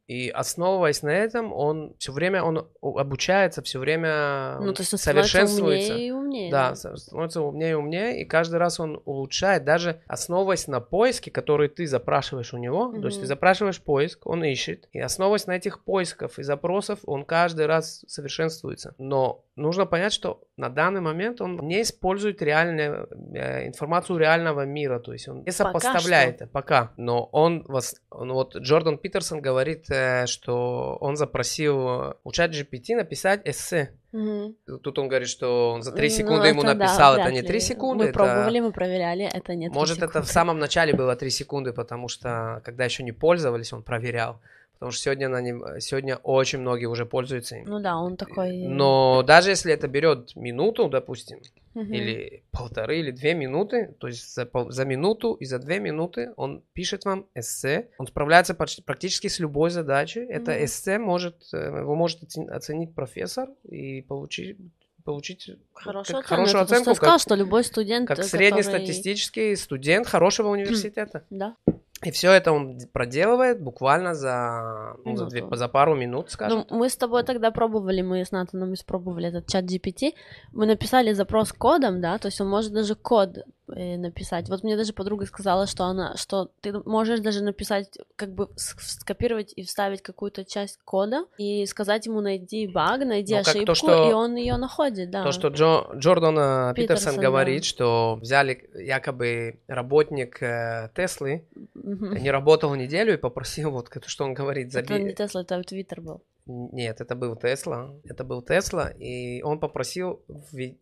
и 0.07 0.29
основываясь 0.29 1.01
на 1.03 1.09
этом, 1.09 1.53
он 1.53 1.95
все 1.99 2.11
время 2.11 2.43
он 2.43 2.67
обучается, 2.81 3.61
все 3.61 3.79
время 3.79 4.57
ну, 4.59 4.73
то 4.73 4.81
есть 4.81 4.93
он 4.93 4.99
совершенствуется. 4.99 5.93
Умнее 5.93 6.07
и 6.07 6.11
умнее. 6.11 6.51
Да, 6.51 6.75
становится 6.75 7.41
умнее 7.41 7.71
и 7.71 7.75
умнее, 7.75 8.21
и 8.21 8.25
каждый 8.25 8.55
раз 8.57 8.79
он 8.79 9.01
улучшает, 9.05 9.63
даже 9.63 10.01
основываясь 10.07 10.67
на 10.67 10.79
поиске, 10.79 11.31
который 11.31 11.69
ты 11.69 11.85
запрашиваешь 11.87 12.53
у 12.53 12.57
него. 12.57 12.87
Угу. 12.87 13.01
То 13.01 13.07
есть 13.07 13.19
ты 13.19 13.25
запрашиваешь 13.25 13.81
поиск, 13.81 14.25
он 14.25 14.43
ищет, 14.43 14.89
и 14.91 14.99
основываясь 14.99 15.47
на 15.47 15.53
этих 15.53 15.83
поисках 15.83 16.39
и 16.39 16.43
запросов, 16.43 16.99
он 17.05 17.25
каждый 17.25 17.65
раз 17.65 18.03
совершенствуется. 18.07 18.95
Но 18.97 19.43
нужно 19.55 19.85
понять, 19.85 20.13
что 20.13 20.41
на 20.57 20.69
данный 20.69 21.01
момент 21.01 21.41
он 21.41 21.57
не 21.59 21.81
использует 21.81 22.41
реальную 22.41 23.07
э, 23.33 23.67
информацию 23.67 24.17
реального 24.17 24.65
мира, 24.65 24.99
то 24.99 25.13
есть 25.13 25.27
он 25.27 25.43
не 25.43 25.51
сопоставляет 25.51 26.39
пока, 26.39 26.81
пока. 26.81 26.93
но 26.97 27.25
он, 27.31 27.65
он 28.09 28.33
вот 28.33 28.55
Джордан 28.55 28.97
Питерсон 28.97 29.41
говорит, 29.41 29.89
э, 29.89 30.25
что 30.25 30.97
он 30.99 31.15
запросил 31.15 32.15
у 32.23 32.31
чат 32.31 32.51
GPT 32.51 32.95
написать 32.95 33.41
эссе. 33.45 33.93
Угу. 34.11 34.79
Тут 34.83 34.99
он 34.99 35.07
говорит, 35.07 35.27
что 35.27 35.71
он 35.71 35.81
за 35.81 35.91
3 35.91 36.07
ну, 36.07 36.15
секунды 36.15 36.41
ну, 36.41 36.45
ему 36.45 36.63
написал, 36.63 37.15
да, 37.15 37.23
это 37.23 37.31
не 37.31 37.41
3 37.41 37.59
секунды. 37.59 38.03
Мы 38.03 38.09
это... 38.09 38.13
пробовали, 38.13 38.59
мы 38.59 38.71
проверяли, 38.71 39.25
это 39.25 39.55
нет. 39.55 39.73
Может, 39.73 40.03
это 40.03 40.21
в 40.21 40.27
самом 40.27 40.59
начале 40.59 40.93
было 40.93 41.15
3 41.15 41.29
секунды, 41.31 41.73
потому 41.73 42.07
что 42.07 42.61
когда 42.63 42.85
еще 42.85 43.03
не 43.03 43.11
пользовались, 43.11 43.73
он 43.73 43.81
проверял. 43.81 44.39
Потому 44.83 44.91
что 44.91 45.01
сегодня, 45.03 45.29
на 45.29 45.39
нем, 45.41 45.63
сегодня 45.79 46.17
очень 46.17 46.59
многие 46.59 46.87
уже 46.87 47.05
пользуются 47.05 47.55
им. 47.55 47.63
Ну 47.67 47.79
да, 47.79 47.95
он 47.97 48.17
такой... 48.17 48.51
Но 48.67 49.23
даже 49.25 49.51
если 49.51 49.71
это 49.71 49.87
берет 49.87 50.35
минуту, 50.35 50.89
допустим, 50.89 51.39
Мгм. 51.73 51.93
или 51.93 52.43
полторы, 52.51 52.99
или 52.99 53.11
две 53.11 53.33
минуты, 53.33 53.95
то 53.99 54.07
есть 54.07 54.35
за, 54.35 54.45
пол- 54.45 54.69
за 54.71 54.83
минуту 54.85 55.33
и 55.35 55.45
за 55.45 55.57
две 55.59 55.79
минуты 55.79 56.31
он 56.35 56.61
пишет 56.73 57.05
вам 57.05 57.25
эссе, 57.33 57.87
он 57.97 58.07
справляется 58.07 58.53
почти, 58.53 58.81
практически 58.83 59.27
с 59.27 59.39
любой 59.39 59.69
задачей. 59.71 60.19
Это 60.19 60.51
Мгм. 60.51 60.65
эссе 60.65 60.99
может, 60.99 61.35
э, 61.53 61.57
его 61.79 61.95
может 61.95 62.21
оцен- 62.23 62.49
оценить 62.49 62.93
профессор 62.93 63.47
и 63.63 64.01
получить, 64.01 64.57
получить 65.05 65.49
Хорошую 65.73 66.17
как- 66.21 66.25
оценку. 66.25 66.27
хорошую 66.35 66.63
Это 66.63 66.73
оценку, 66.75 66.95
сказала, 66.95 67.15
как, 67.15 67.21
что 67.21 67.35
любой 67.35 67.63
студент, 67.63 68.07
как 68.07 68.19
э, 68.19 68.23
среднестатистический 68.23 69.55
студент 69.55 70.07
хорошего 70.07 70.49
университета. 70.49 71.19
который- 71.21 71.39
Да. 71.39 71.55
И 72.03 72.11
все 72.11 72.31
это 72.31 72.51
он 72.51 72.77
проделывает 72.91 73.61
буквально 73.61 74.13
за, 74.13 74.95
ну, 75.05 75.15
за, 75.15 75.25
две- 75.25 75.41
Минуту. 75.41 75.55
за 75.55 75.67
пару 75.67 75.95
минут, 75.95 76.31
скажем. 76.31 76.65
Ну, 76.69 76.77
мы 76.77 76.89
с 76.89 76.97
тобой 76.97 77.23
тогда 77.23 77.51
пробовали, 77.51 78.01
мы 78.01 78.23
с 78.25 78.31
Натаном 78.31 78.73
испробовали 78.73 79.27
этот 79.27 79.47
чат 79.47 79.65
GPT. 79.65 80.13
Мы 80.51 80.65
написали 80.65 81.13
запрос 81.13 81.53
кодом, 81.53 82.01
да, 82.01 82.17
то 82.17 82.27
есть 82.27 82.41
он 82.41 82.49
может 82.49 82.73
даже 82.73 82.95
код 82.95 83.37
написать. 83.75 84.49
Вот 84.49 84.63
мне 84.63 84.77
даже 84.77 84.93
подруга 84.93 85.25
сказала, 85.25 85.67
что 85.67 85.83
она, 85.85 86.15
что 86.15 86.49
ты 86.61 86.73
можешь 86.85 87.19
даже 87.19 87.43
написать, 87.43 87.97
как 88.15 88.33
бы 88.33 88.49
скопировать 88.55 89.53
и 89.55 89.63
вставить 89.63 90.01
какую-то 90.01 90.45
часть 90.45 90.79
кода 90.85 91.25
и 91.37 91.65
сказать 91.65 92.05
ему 92.05 92.21
найди 92.21 92.67
баг, 92.67 93.05
найди 93.05 93.33
Ну, 93.35 93.43
как 93.43 93.45
то, 93.45 93.51
ошибку, 93.59 93.75
что- 93.75 94.09
и 94.09 94.13
он 94.13 94.35
ее 94.35 94.57
находит, 94.57 95.09
да. 95.11 95.23
То, 95.23 95.31
что 95.31 95.47
Джо, 95.49 95.87
Джордан 95.95 96.37
э, 96.37 96.73
Питерсон, 96.75 96.75
Питерсон, 96.75 97.17
говорит, 97.21 97.61
да. 97.61 97.67
что 97.67 98.19
взяли 98.21 98.69
якобы 98.75 99.59
работник 99.67 100.41
э, 100.41 100.89
Теслы, 100.95 101.45
Мгм. 101.73 102.15
не 102.15 102.31
работал 102.31 102.73
неделю 102.75 103.13
и 103.13 103.17
попросил, 103.17 103.71
вот 103.71 103.89
что 104.07 104.23
он 104.25 104.33
говорит, 104.33 104.73
Это 104.75 104.99
не. 104.99 105.13
Тесла, 105.13 105.41
это 105.41 105.61
Твиттер 105.63 106.01
был. 106.01 106.21
Нет, 106.45 106.99
это 106.99 107.15
был 107.15 107.35
Тесла, 107.37 107.93
это 108.03 108.23
был 108.25 108.41
Тесла, 108.41 108.89
и 108.89 109.41
он 109.43 109.59
попросил, 109.59 110.23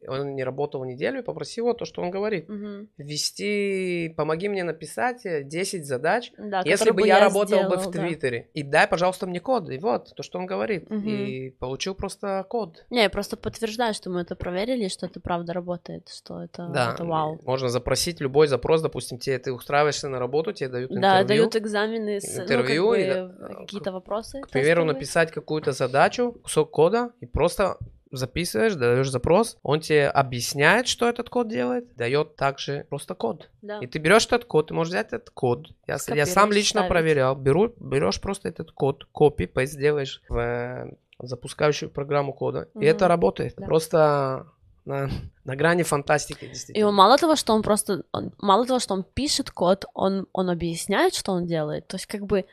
он 0.07 0.33
не 0.35 0.43
работал 0.43 0.83
неделю 0.85 1.19
и 1.19 1.23
попросил 1.23 1.71
то, 1.75 1.85
что 1.85 2.01
он 2.01 2.09
говорит, 2.09 2.49
Мгм. 2.49 2.89
ввести, 2.97 4.13
помоги 4.17 4.49
мне 4.49 4.63
написать 4.63 5.25
э, 5.25 5.43
10 5.43 5.85
задач, 5.85 6.31
Да, 6.37 6.61
если 6.65 6.89
бы 6.89 7.05
я, 7.05 7.19
работал 7.19 7.67
бы 7.69 7.77
в 7.77 7.85
да. 7.91 7.91
Твиттере, 7.91 8.49
и 8.53 8.63
дай, 8.63 8.87
пожалуйста, 8.87 9.27
мне 9.27 9.39
код, 9.39 9.69
и 9.69 9.77
вот 9.77 10.13
то, 10.15 10.23
что 10.23 10.39
он 10.39 10.47
говорит, 10.47 10.89
Мгм. 10.89 11.07
и 11.07 11.49
получил 11.51 11.93
просто 11.93 12.43
код. 12.49 12.85
Не, 12.89 13.03
я 13.03 13.09
просто 13.11 13.37
подтверждаю, 13.37 13.93
что 13.93 14.09
мы 14.09 14.21
это 14.21 14.35
проверили, 14.35 14.87
что 14.87 15.05
это 15.05 15.19
правда 15.19 15.53
работает, 15.53 16.09
что 16.09 16.41
это, 16.43 16.67
Да, 16.73 16.93
это 16.95 17.05
вау. 17.05 17.39
можно 17.45 17.69
запросить 17.69 18.19
любой 18.19 18.47
запрос, 18.47 18.81
допустим, 18.81 19.19
тебе 19.19 19.37
ты 19.37 19.53
устраиваешься 19.53 20.09
на 20.09 20.17
работу, 20.17 20.53
тебе 20.53 20.69
дают 20.69 20.89
Да, 20.91 21.21
интервью. 21.21 21.27
дают 21.27 21.55
экзамены, 21.55 22.19
с, 22.19 22.35
ну, 22.37 22.43
интервью 22.43 22.89
как 22.91 22.99
и 22.99 23.03
бы, 23.03 23.33
да, 23.39 23.55
какие-то 23.55 23.91
вопросы. 23.91 24.41
К 24.41 24.49
примеру, 24.49 24.85
написать 24.85 25.31
какую-то 25.51 25.73
задачу, 25.73 26.31
кусок 26.43 26.71
кода, 26.71 27.11
и 27.19 27.25
просто 27.25 27.77
записываешь, 28.13 28.75
даешь 28.75 29.09
запрос, 29.09 29.57
он 29.63 29.79
тебе 29.81 30.07
объясняет, 30.07 30.87
что 30.87 31.07
этот 31.09 31.29
код 31.29 31.47
делает, 31.49 31.93
дает 31.95 32.35
также 32.37 32.85
просто 32.89 33.15
код. 33.15 33.49
Да. 33.61 33.79
И 33.79 33.87
ты 33.87 33.99
берешь 33.99 34.25
этот 34.27 34.45
код, 34.45 34.67
ты 34.67 34.73
можешь 34.73 34.91
взять 34.93 35.07
этот 35.07 35.29
код. 35.29 35.67
Я, 35.87 35.97
я 36.15 36.25
сам 36.25 36.51
лично 36.51 36.81
вставить. 36.81 36.89
проверял. 36.89 37.35
Беру, 37.35 37.73
берешь 37.79 38.19
просто 38.21 38.47
этот 38.49 38.71
код, 38.71 39.05
копи, 39.11 39.43
paste 39.45 39.77
делаешь 39.77 40.21
в 40.29 40.37
э, 40.37 40.93
запускающую 41.19 41.89
программу 41.89 42.33
кода. 42.33 42.67
И 42.75 42.77
Мгм. 42.79 42.87
это 42.87 43.07
работает. 43.07 43.53
Да. 43.57 43.65
Просто 43.65 44.45
на, 44.85 45.09
на 45.45 45.55
грани 45.55 45.83
фантастики, 45.83 46.45
И 46.45 46.47
действительно. 46.49 46.87
он 46.89 46.95
мало 46.95 47.17
того, 47.17 47.35
что 47.35 47.53
он 47.53 47.61
просто, 47.61 48.03
он- 48.13 48.31
мало 48.41 48.65
того, 48.65 48.79
что 48.79 48.93
он 48.93 49.03
пишет 49.03 49.51
код, 49.51 49.85
он, 49.93 50.27
он 50.33 50.49
объясняет, 50.49 51.13
что 51.13 51.31
он 51.33 51.45
делает. 51.45 51.87
То 51.87 51.95
есть 51.95 52.07
как 52.07 52.25
бы, 52.25 52.45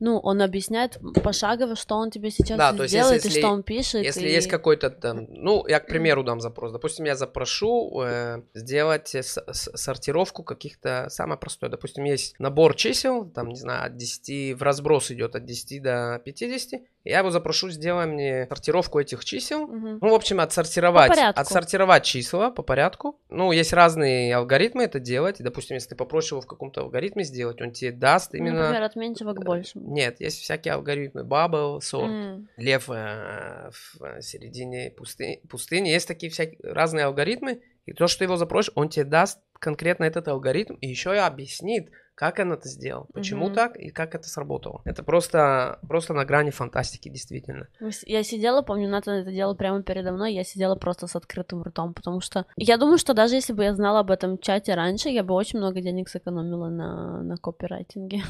ну, 0.00 0.18
он 0.18 0.42
объясняет 0.42 0.98
пошагово, 1.22 1.76
что 1.76 1.96
он 1.96 2.10
тебе 2.10 2.30
сейчас 2.30 2.56
Да, 2.58 2.72
то 2.72 2.82
есть 2.82 2.92
сделает 2.94 3.24
если- 3.24 3.38
и 3.38 3.42
что 3.42 3.50
он 3.50 3.62
пишет. 3.62 4.02
Если 4.04 4.28
и- 4.28 4.32
есть 4.32 4.48
какой-то 4.48 4.90
там, 4.90 5.26
ну, 5.30 5.66
я, 5.66 5.80
к 5.80 5.86
примеру, 5.86 6.22
дам 6.22 6.40
запрос. 6.40 6.72
Допустим, 6.72 7.04
я 7.06 7.14
запрошу 7.14 8.00
э, 8.02 8.42
сделать 8.54 9.14
с- 9.14 9.42
с- 9.52 9.70
сортировку 9.76 10.42
каких-то, 10.42 11.06
самое 11.10 11.38
простое. 11.38 11.70
Допустим, 11.70 12.04
есть 12.04 12.34
набор 12.38 12.74
чисел, 12.74 13.28
там, 13.28 13.48
не 13.48 13.56
знаю, 13.56 13.86
от 13.86 13.96
10, 13.96 14.54
в 14.54 14.62
разброс 14.62 15.10
идет 15.10 15.34
от 15.36 15.44
10 15.44 15.80
до 15.80 16.20
50. 16.24 16.82
Я 17.04 17.20
его 17.20 17.30
запрошу, 17.30 17.70
сделай 17.70 18.06
мне 18.06 18.46
сортировку 18.48 18.98
этих 18.98 19.24
чисел. 19.24 19.66
Мгм. 19.66 19.98
Ну, 20.00 20.10
в 20.10 20.14
общем, 20.14 20.40
отсортировать, 20.40 21.16
отсортировать 21.16 22.04
числа 22.04 22.50
по 22.50 22.62
порядку. 22.62 23.20
Ну, 23.28 23.52
есть 23.52 23.72
разные 23.72 24.34
алгоритмы 24.34 24.84
это 24.84 25.00
делать. 25.00 25.40
И, 25.40 25.42
допустим, 25.42 25.76
если 25.76 25.90
ты 25.90 25.96
попросишь 25.96 26.32
его 26.32 26.40
в 26.40 26.46
каком-то 26.46 26.82
алгоритме 26.82 27.24
сделать, 27.24 27.60
он 27.60 27.70
тебе 27.70 27.92
даст 27.92 28.34
именно... 28.34 28.60
Например, 28.60 28.82
от 28.82 28.96
меньшего 28.96 29.32
к 29.32 29.44
большему. 29.44 29.90
Нет, 29.90 30.20
есть 30.20 30.40
всякие 30.40 30.74
алгоритмы. 30.74 31.22
Bubble, 31.22 31.78
sort 31.78 32.08
М. 32.08 32.48
лев 32.56 32.90
э, 32.90 33.70
в 33.70 34.02
э, 34.02 34.20
середине 34.20 34.90
пусты- 34.90 35.46
пустыни. 35.48 35.88
Есть 35.88 36.08
такие 36.08 36.30
всякие 36.30 36.58
разные 36.72 37.06
алгоритмы, 37.06 37.62
и 37.86 37.92
то, 37.92 38.06
что 38.06 38.18
ты 38.18 38.24
его 38.24 38.36
запросишь, 38.36 38.72
он 38.74 38.90
тебе 38.90 39.04
даст 39.04 39.40
конкретно 39.58 40.04
этот 40.04 40.28
алгоритм 40.28 40.74
и 40.74 40.88
еще 40.88 41.14
и 41.14 41.18
объяснит, 41.18 41.90
как 42.18 42.40
он 42.40 42.52
это 42.52 42.68
сделал, 42.68 43.06
почему 43.14 43.46
Мгм. 43.46 43.54
так 43.54 43.76
и 43.76 43.90
как 43.90 44.16
это 44.16 44.28
сработало. 44.28 44.82
Это 44.84 45.04
просто, 45.04 45.78
просто 45.86 46.14
на 46.14 46.24
грани 46.24 46.50
фантастики, 46.50 47.08
действительно. 47.08 47.68
Я 48.06 48.24
сидела, 48.24 48.62
помню, 48.62 48.88
Натан 48.88 49.20
это 49.20 49.30
делал 49.30 49.54
прямо 49.54 49.84
передо 49.84 50.10
мной, 50.10 50.34
я 50.34 50.42
сидела 50.42 50.74
просто 50.74 51.06
с 51.06 51.14
открытым 51.14 51.62
ртом, 51.62 51.94
потому 51.94 52.20
что 52.20 52.44
я 52.56 52.76
думаю, 52.76 52.98
что 52.98 53.14
даже 53.14 53.36
если 53.36 53.52
бы 53.52 53.62
я 53.62 53.72
знала 53.72 54.00
об 54.00 54.10
этом 54.10 54.36
чате 54.38 54.74
раньше, 54.74 55.10
я 55.10 55.22
бы 55.22 55.32
очень 55.32 55.60
много 55.60 55.80
денег 55.80 56.08
сэкономила 56.08 56.68
на, 56.68 57.22
на 57.22 57.36
копирайтинге. 57.36 58.24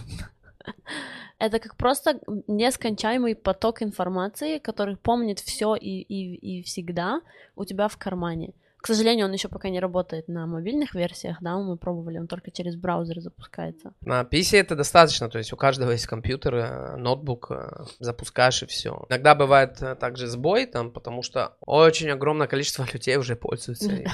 Это 1.39 1.59
как 1.59 1.75
просто 1.77 2.21
нескончаемый 2.47 3.35
поток 3.35 3.83
информации, 3.83 4.59
который 4.59 4.99
помнит 4.99 5.39
все 5.39 5.75
и, 5.77 6.03
и, 6.03 6.59
и 6.59 6.63
всегда 6.63 7.23
у 7.57 7.65
тебя 7.65 7.89
в 7.89 7.97
кармане. 7.97 8.53
К 8.89 8.95
сожалению, 8.95 9.27
он 9.27 9.33
еще 9.35 9.49
пока 9.49 9.69
не 9.69 9.81
работает 9.81 10.29
на 10.29 10.47
мобильных 10.47 10.95
версиях, 10.95 11.37
да, 11.43 11.59
мы 11.59 11.77
пробовали, 11.77 12.17
он 12.19 12.27
только 12.27 12.51
через 12.51 12.75
браузер 12.75 13.21
запускается. 13.21 13.93
На 14.01 14.23
PC 14.23 14.59
это 14.61 14.77
достаточно, 14.77 15.29
то 15.29 15.37
есть 15.37 15.53
у 15.53 15.57
каждого 15.59 15.91
есть 15.91 16.07
компьютер, 16.07 16.55
э, 16.55 16.97
ноутбук, 16.97 17.51
э, 17.51 17.85
запускаешь 17.99 18.63
и 18.63 18.67
все. 18.67 19.05
Иногда 19.11 19.35
бывает 19.35 19.83
э, 19.83 19.95
также 19.95 20.27
сбой 20.27 20.65
там, 20.65 20.91
потому 20.91 21.23
что 21.23 21.59
очень 21.61 22.09
огромное 22.09 22.47
количество 22.47 22.87
людей 22.95 23.19
уже 23.19 23.37
пользуются. 23.37 23.93
и- 23.93 24.07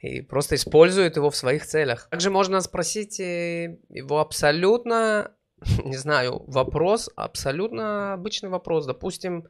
и 0.00 0.22
просто 0.22 0.54
используют 0.54 1.16
его 1.16 1.28
в 1.28 1.36
своих 1.36 1.66
целях. 1.66 2.08
Также 2.10 2.30
можно 2.30 2.60
спросить 2.62 3.18
его 3.18 4.18
абсолютно, 4.20 5.32
не 5.84 5.96
знаю, 5.96 6.42
вопрос, 6.46 7.10
абсолютно 7.16 8.14
обычный 8.14 8.48
вопрос. 8.48 8.86
Допустим, 8.86 9.44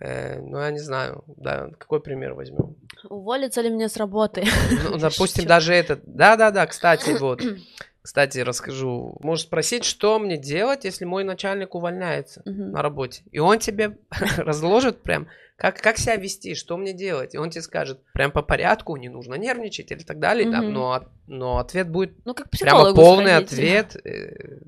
ну 0.00 0.58
я 0.60 0.70
не 0.70 0.78
знаю, 0.78 1.24
да, 1.36 1.68
какой 1.78 2.00
пример 2.00 2.34
возьмем? 2.34 2.76
Уволится 3.08 3.60
ли 3.60 3.70
мне 3.70 3.88
с 3.88 3.96
работы? 3.96 4.44
Ну, 4.84 4.98
допустим, 4.98 5.46
даже 5.46 5.72
это. 5.74 6.00
Да-да-да, 6.04 6.66
кстати, 6.66 7.10
вот. 7.18 7.42
Кстати, 8.02 8.38
расскажу. 8.38 9.16
Можешь 9.20 9.44
спросить, 9.44 9.84
что 9.84 10.18
мне 10.18 10.38
делать, 10.38 10.84
если 10.84 11.04
мой 11.04 11.24
начальник 11.24 11.74
увольняется 11.74 12.42
Мгм. 12.46 12.70
на 12.72 12.80
работе. 12.82 13.22
И 13.32 13.38
он 13.38 13.58
тебе 13.58 13.98
разложит 14.38 15.02
прям, 15.02 15.28
как, 15.56 15.80
как 15.82 15.98
себя 15.98 16.16
вести, 16.16 16.54
что 16.54 16.76
мне 16.78 16.92
делать. 16.94 17.34
И 17.34 17.38
он 17.38 17.50
тебе 17.50 17.60
скажет, 17.62 18.00
прям 18.14 18.30
по 18.30 18.40
порядку, 18.42 18.96
не 18.96 19.08
нужно 19.10 19.34
нервничать 19.34 19.90
или 19.90 20.02
так 20.04 20.20
далее. 20.20 20.48
да, 20.48 20.62
Мгм. 20.62 20.72
но, 20.72 21.04
но 21.26 21.58
ответ 21.58 21.90
будет 21.90 22.12
Ну, 22.24 22.32
как 22.34 22.48
прямо 22.50 22.94
полный 22.94 23.32
сходить. 23.32 23.52
ответ. 23.52 23.96
э, 24.06 24.58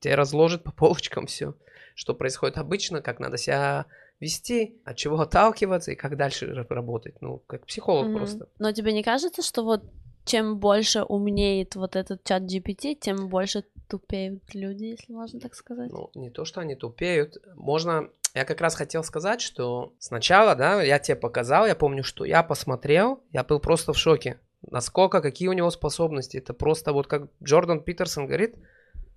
Тебе 0.00 0.14
разложит 0.14 0.62
по 0.62 0.70
полочкам 0.70 1.26
все, 1.26 1.54
что 1.96 2.14
происходит 2.14 2.58
обычно, 2.58 3.02
как 3.02 3.18
надо 3.18 3.36
себя 3.38 3.86
вести, 4.20 4.80
от 4.84 4.96
чего 4.96 5.20
отталкиваться 5.20 5.92
и 5.92 5.96
как 5.96 6.16
дальше 6.16 6.46
работать. 6.68 7.20
Ну, 7.20 7.42
как 7.46 7.66
психолог 7.66 8.08
Мгм. 8.08 8.16
просто. 8.16 8.48
Но 8.58 8.72
тебе 8.72 8.92
не 8.92 9.02
кажется, 9.02 9.42
что 9.42 9.62
вот 9.64 9.82
чем 10.24 10.58
больше 10.58 11.02
умнеет 11.02 11.74
вот 11.76 11.96
этот 11.96 12.22
чат 12.24 12.42
GPT, 12.42 12.94
тем 12.94 13.28
больше 13.28 13.64
тупеют 13.88 14.42
люди, 14.54 14.84
если 14.84 15.12
можно 15.12 15.40
так 15.40 15.54
сказать? 15.54 15.90
Ну, 15.90 16.10
не 16.14 16.30
то, 16.30 16.44
что 16.44 16.60
они 16.60 16.74
тупеют. 16.74 17.38
Можно... 17.54 18.10
Я 18.34 18.44
как 18.44 18.60
раз 18.60 18.74
хотел 18.74 19.02
сказать, 19.02 19.40
что 19.40 19.94
сначала, 19.98 20.54
да, 20.54 20.82
я 20.82 20.98
тебе 20.98 21.16
показал, 21.16 21.66
я 21.66 21.74
помню, 21.74 22.04
что 22.04 22.26
я 22.26 22.42
посмотрел, 22.42 23.22
я 23.32 23.42
был 23.42 23.58
просто 23.58 23.94
в 23.94 23.98
шоке. 23.98 24.38
Насколько, 24.70 25.22
какие 25.22 25.48
у 25.48 25.52
него 25.54 25.70
способности. 25.70 26.36
Это 26.36 26.52
просто 26.52 26.92
вот 26.92 27.06
как 27.06 27.30
Джордан 27.42 27.82
Питерсон 27.82 28.26
говорит, 28.26 28.56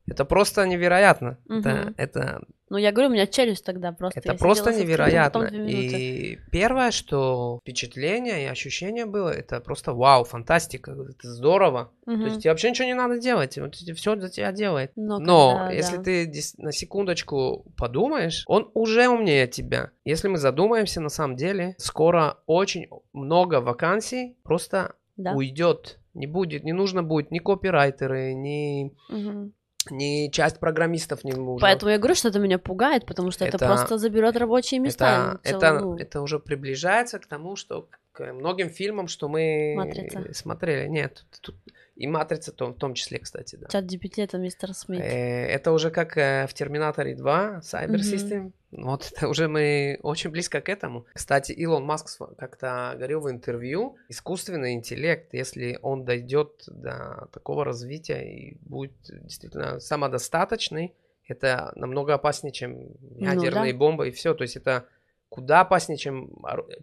это 0.07 0.25
просто 0.25 0.65
невероятно. 0.67 1.37
Это, 1.49 1.69
Мгм. 1.69 1.93
это, 1.97 2.41
Ну, 2.69 2.77
я 2.77 2.91
говорю, 2.91 3.09
у 3.09 3.13
меня 3.13 3.27
челюсть 3.27 3.65
тогда 3.65 3.91
просто. 3.91 4.19
это 4.19 4.31
я 4.31 4.37
просто 4.37 4.73
невероятно. 4.73 5.43
И 5.45 6.39
первое, 6.51 6.91
что 6.91 7.59
впечатление 7.63 8.43
и 8.43 8.47
ощущение 8.47 9.05
было, 9.05 9.29
это 9.29 9.59
просто 9.59 9.93
вау, 9.93 10.23
фантастика, 10.23 10.91
это 10.91 11.27
здорово. 11.29 11.91
То 12.05 12.11
Мгм. 12.11 12.25
есть 12.27 12.41
тебе 12.41 12.51
вообще 12.51 12.69
ничего 12.71 12.87
не 12.87 12.93
надо 12.93 13.19
делать, 13.19 13.57
вот 13.57 13.75
все 13.75 14.15
за 14.19 14.29
тебя 14.29 14.51
делает. 14.51 14.91
Но 14.95 15.19
Но 15.19 15.55
когда, 15.57 15.71
если 15.73 15.97
да. 15.97 16.03
ты 16.03 16.31
на 16.57 16.71
секундочку 16.71 17.65
подумаешь, 17.77 18.43
он 18.47 18.71
уже 18.73 19.07
умнее 19.07 19.47
тебя. 19.47 19.91
Если 20.05 20.27
мы 20.29 20.37
задумаемся, 20.37 21.01
на 21.01 21.09
самом 21.09 21.35
деле, 21.35 21.75
скоро 21.77 22.37
очень 22.45 22.87
много 23.13 23.61
вакансий 23.61 24.37
просто 24.43 24.95
Да. 25.17 25.33
уйдет. 25.33 25.99
Не 26.13 26.27
будет, 26.27 26.63
не 26.63 26.73
нужно 26.73 27.03
будет 27.03 27.31
ни 27.31 27.39
копирайтеры, 27.39 28.33
ни 28.33 28.93
Мгм. 29.09 29.53
Ни 29.89 30.29
часть 30.29 30.59
программистов 30.59 31.23
не 31.23 31.33
нужна. 31.33 31.67
Поэтому 31.67 31.91
я 31.91 31.97
говорю, 31.97 32.15
что 32.15 32.29
это 32.29 32.39
меня 32.39 32.59
пугает, 32.59 33.05
потому 33.05 33.31
что 33.31 33.45
это, 33.45 33.57
это 33.57 33.65
просто 33.65 33.97
заберет 33.97 34.37
рабочие 34.37 34.79
места. 34.79 35.39
Это, 35.43 35.57
это, 35.57 35.79
ну. 35.79 35.95
это 35.95 36.21
уже 36.21 36.39
приближается 36.39 37.19
к 37.19 37.25
тому, 37.25 37.55
что 37.55 37.87
к 38.11 38.33
многим 38.33 38.69
фильмам, 38.69 39.07
что 39.07 39.27
мы 39.27 39.73
Матрица. 39.75 40.33
смотрели. 40.33 40.87
Нет, 40.87 41.25
тут 41.41 41.55
и 41.95 42.07
Матрица 42.07 42.51
в 42.51 42.73
том 42.73 42.93
числе, 42.93 43.19
кстати, 43.19 43.55
да. 43.55 43.67
Чат 43.69 43.85
GPT 43.85 44.23
это 44.23 44.37
мистер 44.37 44.73
Смит. 44.73 45.01
Э, 45.01 45.45
это 45.45 45.71
уже 45.71 45.91
как 45.91 46.17
э, 46.17 46.47
в 46.47 46.53
Терминаторе 46.53 47.15
2, 47.15 47.61
Cyber 47.63 47.97
System. 47.97 48.51
Вот 48.71 49.11
это 49.15 49.27
уже 49.27 49.47
мы 49.47 49.99
очень 50.01 50.29
близко 50.29 50.61
к 50.61 50.69
этому. 50.69 51.05
Кстати, 51.13 51.51
Илон 51.51 51.83
Маск 51.83 52.07
как-то 52.37 52.93
говорил 52.95 53.21
в 53.21 53.29
интервью, 53.29 53.97
искусственный 54.09 54.73
интеллект, 54.73 55.33
если 55.33 55.77
он 55.81 56.05
дойдет 56.05 56.63
до 56.67 57.27
такого 57.33 57.65
развития 57.65 58.21
и 58.21 58.57
будет 58.61 58.93
действительно 59.09 59.79
самодостаточный, 59.79 60.93
это 61.27 61.71
намного 61.75 62.13
опаснее, 62.13 62.51
чем 62.51 62.95
ядерные 63.17 63.73
ну, 63.73 63.79
да. 63.79 63.85
бомбы 63.85 64.07
и 64.09 64.11
все. 64.11 64.33
То 64.33 64.43
есть 64.43 64.57
это 64.57 64.85
куда 65.31 65.61
опаснее, 65.61 65.97
чем, 65.97 66.29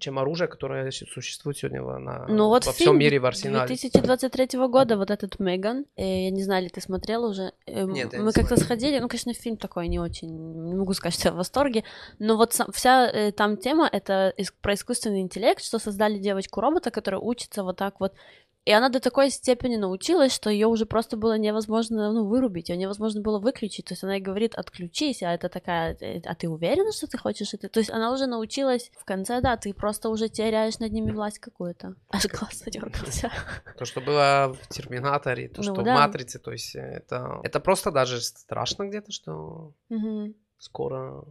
чем 0.01 0.19
оружие, 0.19 0.49
которое 0.49 0.91
существует 0.91 1.59
сегодня 1.59 1.83
на, 1.83 2.27
ну, 2.29 2.47
вот 2.47 2.65
во 2.65 2.73
всем 2.73 2.99
мире 2.99 3.21
в 3.21 3.27
арсенале. 3.27 3.67
2023 3.67 4.59
года 4.69 4.97
вот 4.97 5.11
этот 5.11 5.39
Меган, 5.39 5.85
э, 5.97 6.25
я 6.25 6.31
не 6.31 6.43
знаю, 6.43 6.63
ли 6.63 6.71
ты 6.71 6.81
смотрела 6.81 7.29
уже? 7.29 7.53
Э, 7.67 7.85
Нет, 7.85 8.15
Мы 8.19 8.33
как-то 8.33 8.57
сходили, 8.57 9.01
ну, 9.01 9.09
конечно, 9.09 9.35
фильм 9.35 9.59
такой 9.59 9.87
не 9.89 9.99
очень, 10.01 10.31
не 10.65 10.75
могу 10.75 10.95
сказать, 10.95 11.19
что 11.19 11.29
я 11.29 11.35
в 11.35 11.37
восторге, 11.37 11.85
но 12.19 12.39
вот 12.39 12.55
сам, 12.55 12.73
вся 12.73 13.11
э, 13.13 13.33
там 13.33 13.59
тема— 13.59 13.87
это 13.93 14.33
про 14.63 14.73
искусственный 14.73 15.21
интеллект, 15.21 15.63
что 15.63 15.79
создали 15.79 16.17
девочку-робота, 16.17 16.91
которая 16.91 17.21
учится 17.21 17.63
вот 17.63 17.77
так 17.77 18.01
вот 18.01 18.15
и 18.69 18.71
она 18.71 18.91
до 18.91 19.01
такой 19.01 19.31
степени 19.31 19.77
научилась, 19.77 20.35
что 20.35 20.51
ее 20.51 20.67
уже 20.67 20.85
просто 20.85 21.17
было 21.17 21.39
невозможно 21.39 22.13
ну, 22.13 22.27
вырубить, 22.27 22.69
ее 22.69 22.77
невозможно 22.77 23.23
было 23.23 23.39
выключить. 23.39 23.87
То 23.87 23.95
есть 23.95 24.05
она 24.05 24.19
и 24.19 24.21
говорит, 24.21 24.55
отключись, 24.57 25.23
а 25.23 25.33
это 25.33 25.49
такая, 25.49 25.97
«Э, 26.03 26.21
а 26.27 26.35
ты 26.35 26.51
уверена, 26.51 26.93
что 26.93 27.07
ты 27.07 27.17
хочешь 27.17 27.55
это? 27.55 27.71
То 27.71 27.81
есть 27.81 27.89
она 27.89 28.13
уже 28.13 28.27
научилась 28.27 28.91
в 29.01 29.07
конце, 29.07 29.41
да, 29.41 29.57
ты 29.57 29.73
просто 29.73 30.11
уже 30.11 30.29
теряешь 30.29 30.81
над 30.81 30.93
ними 30.93 31.13
власть 31.13 31.39
какую-то. 31.39 31.95
Аж 32.11 32.27
класс 32.27 32.63
дергался. 32.67 33.33
То, 33.79 33.87
что 33.87 34.03
было 34.03 34.55
в 34.61 34.69
Терминаторе, 34.69 35.49
то, 35.49 35.63
ну, 35.63 35.63
что 35.63 35.81
да. 35.81 35.95
в 35.95 35.99
Матрице, 36.01 36.39
то 36.39 36.53
есть 36.53 36.77
это, 36.77 37.41
это 37.45 37.61
просто 37.61 37.91
даже 37.91 38.21
страшно 38.21 38.87
где-то, 38.87 39.13
что 39.13 39.73
угу. 39.89 40.35
скоро 40.59 41.25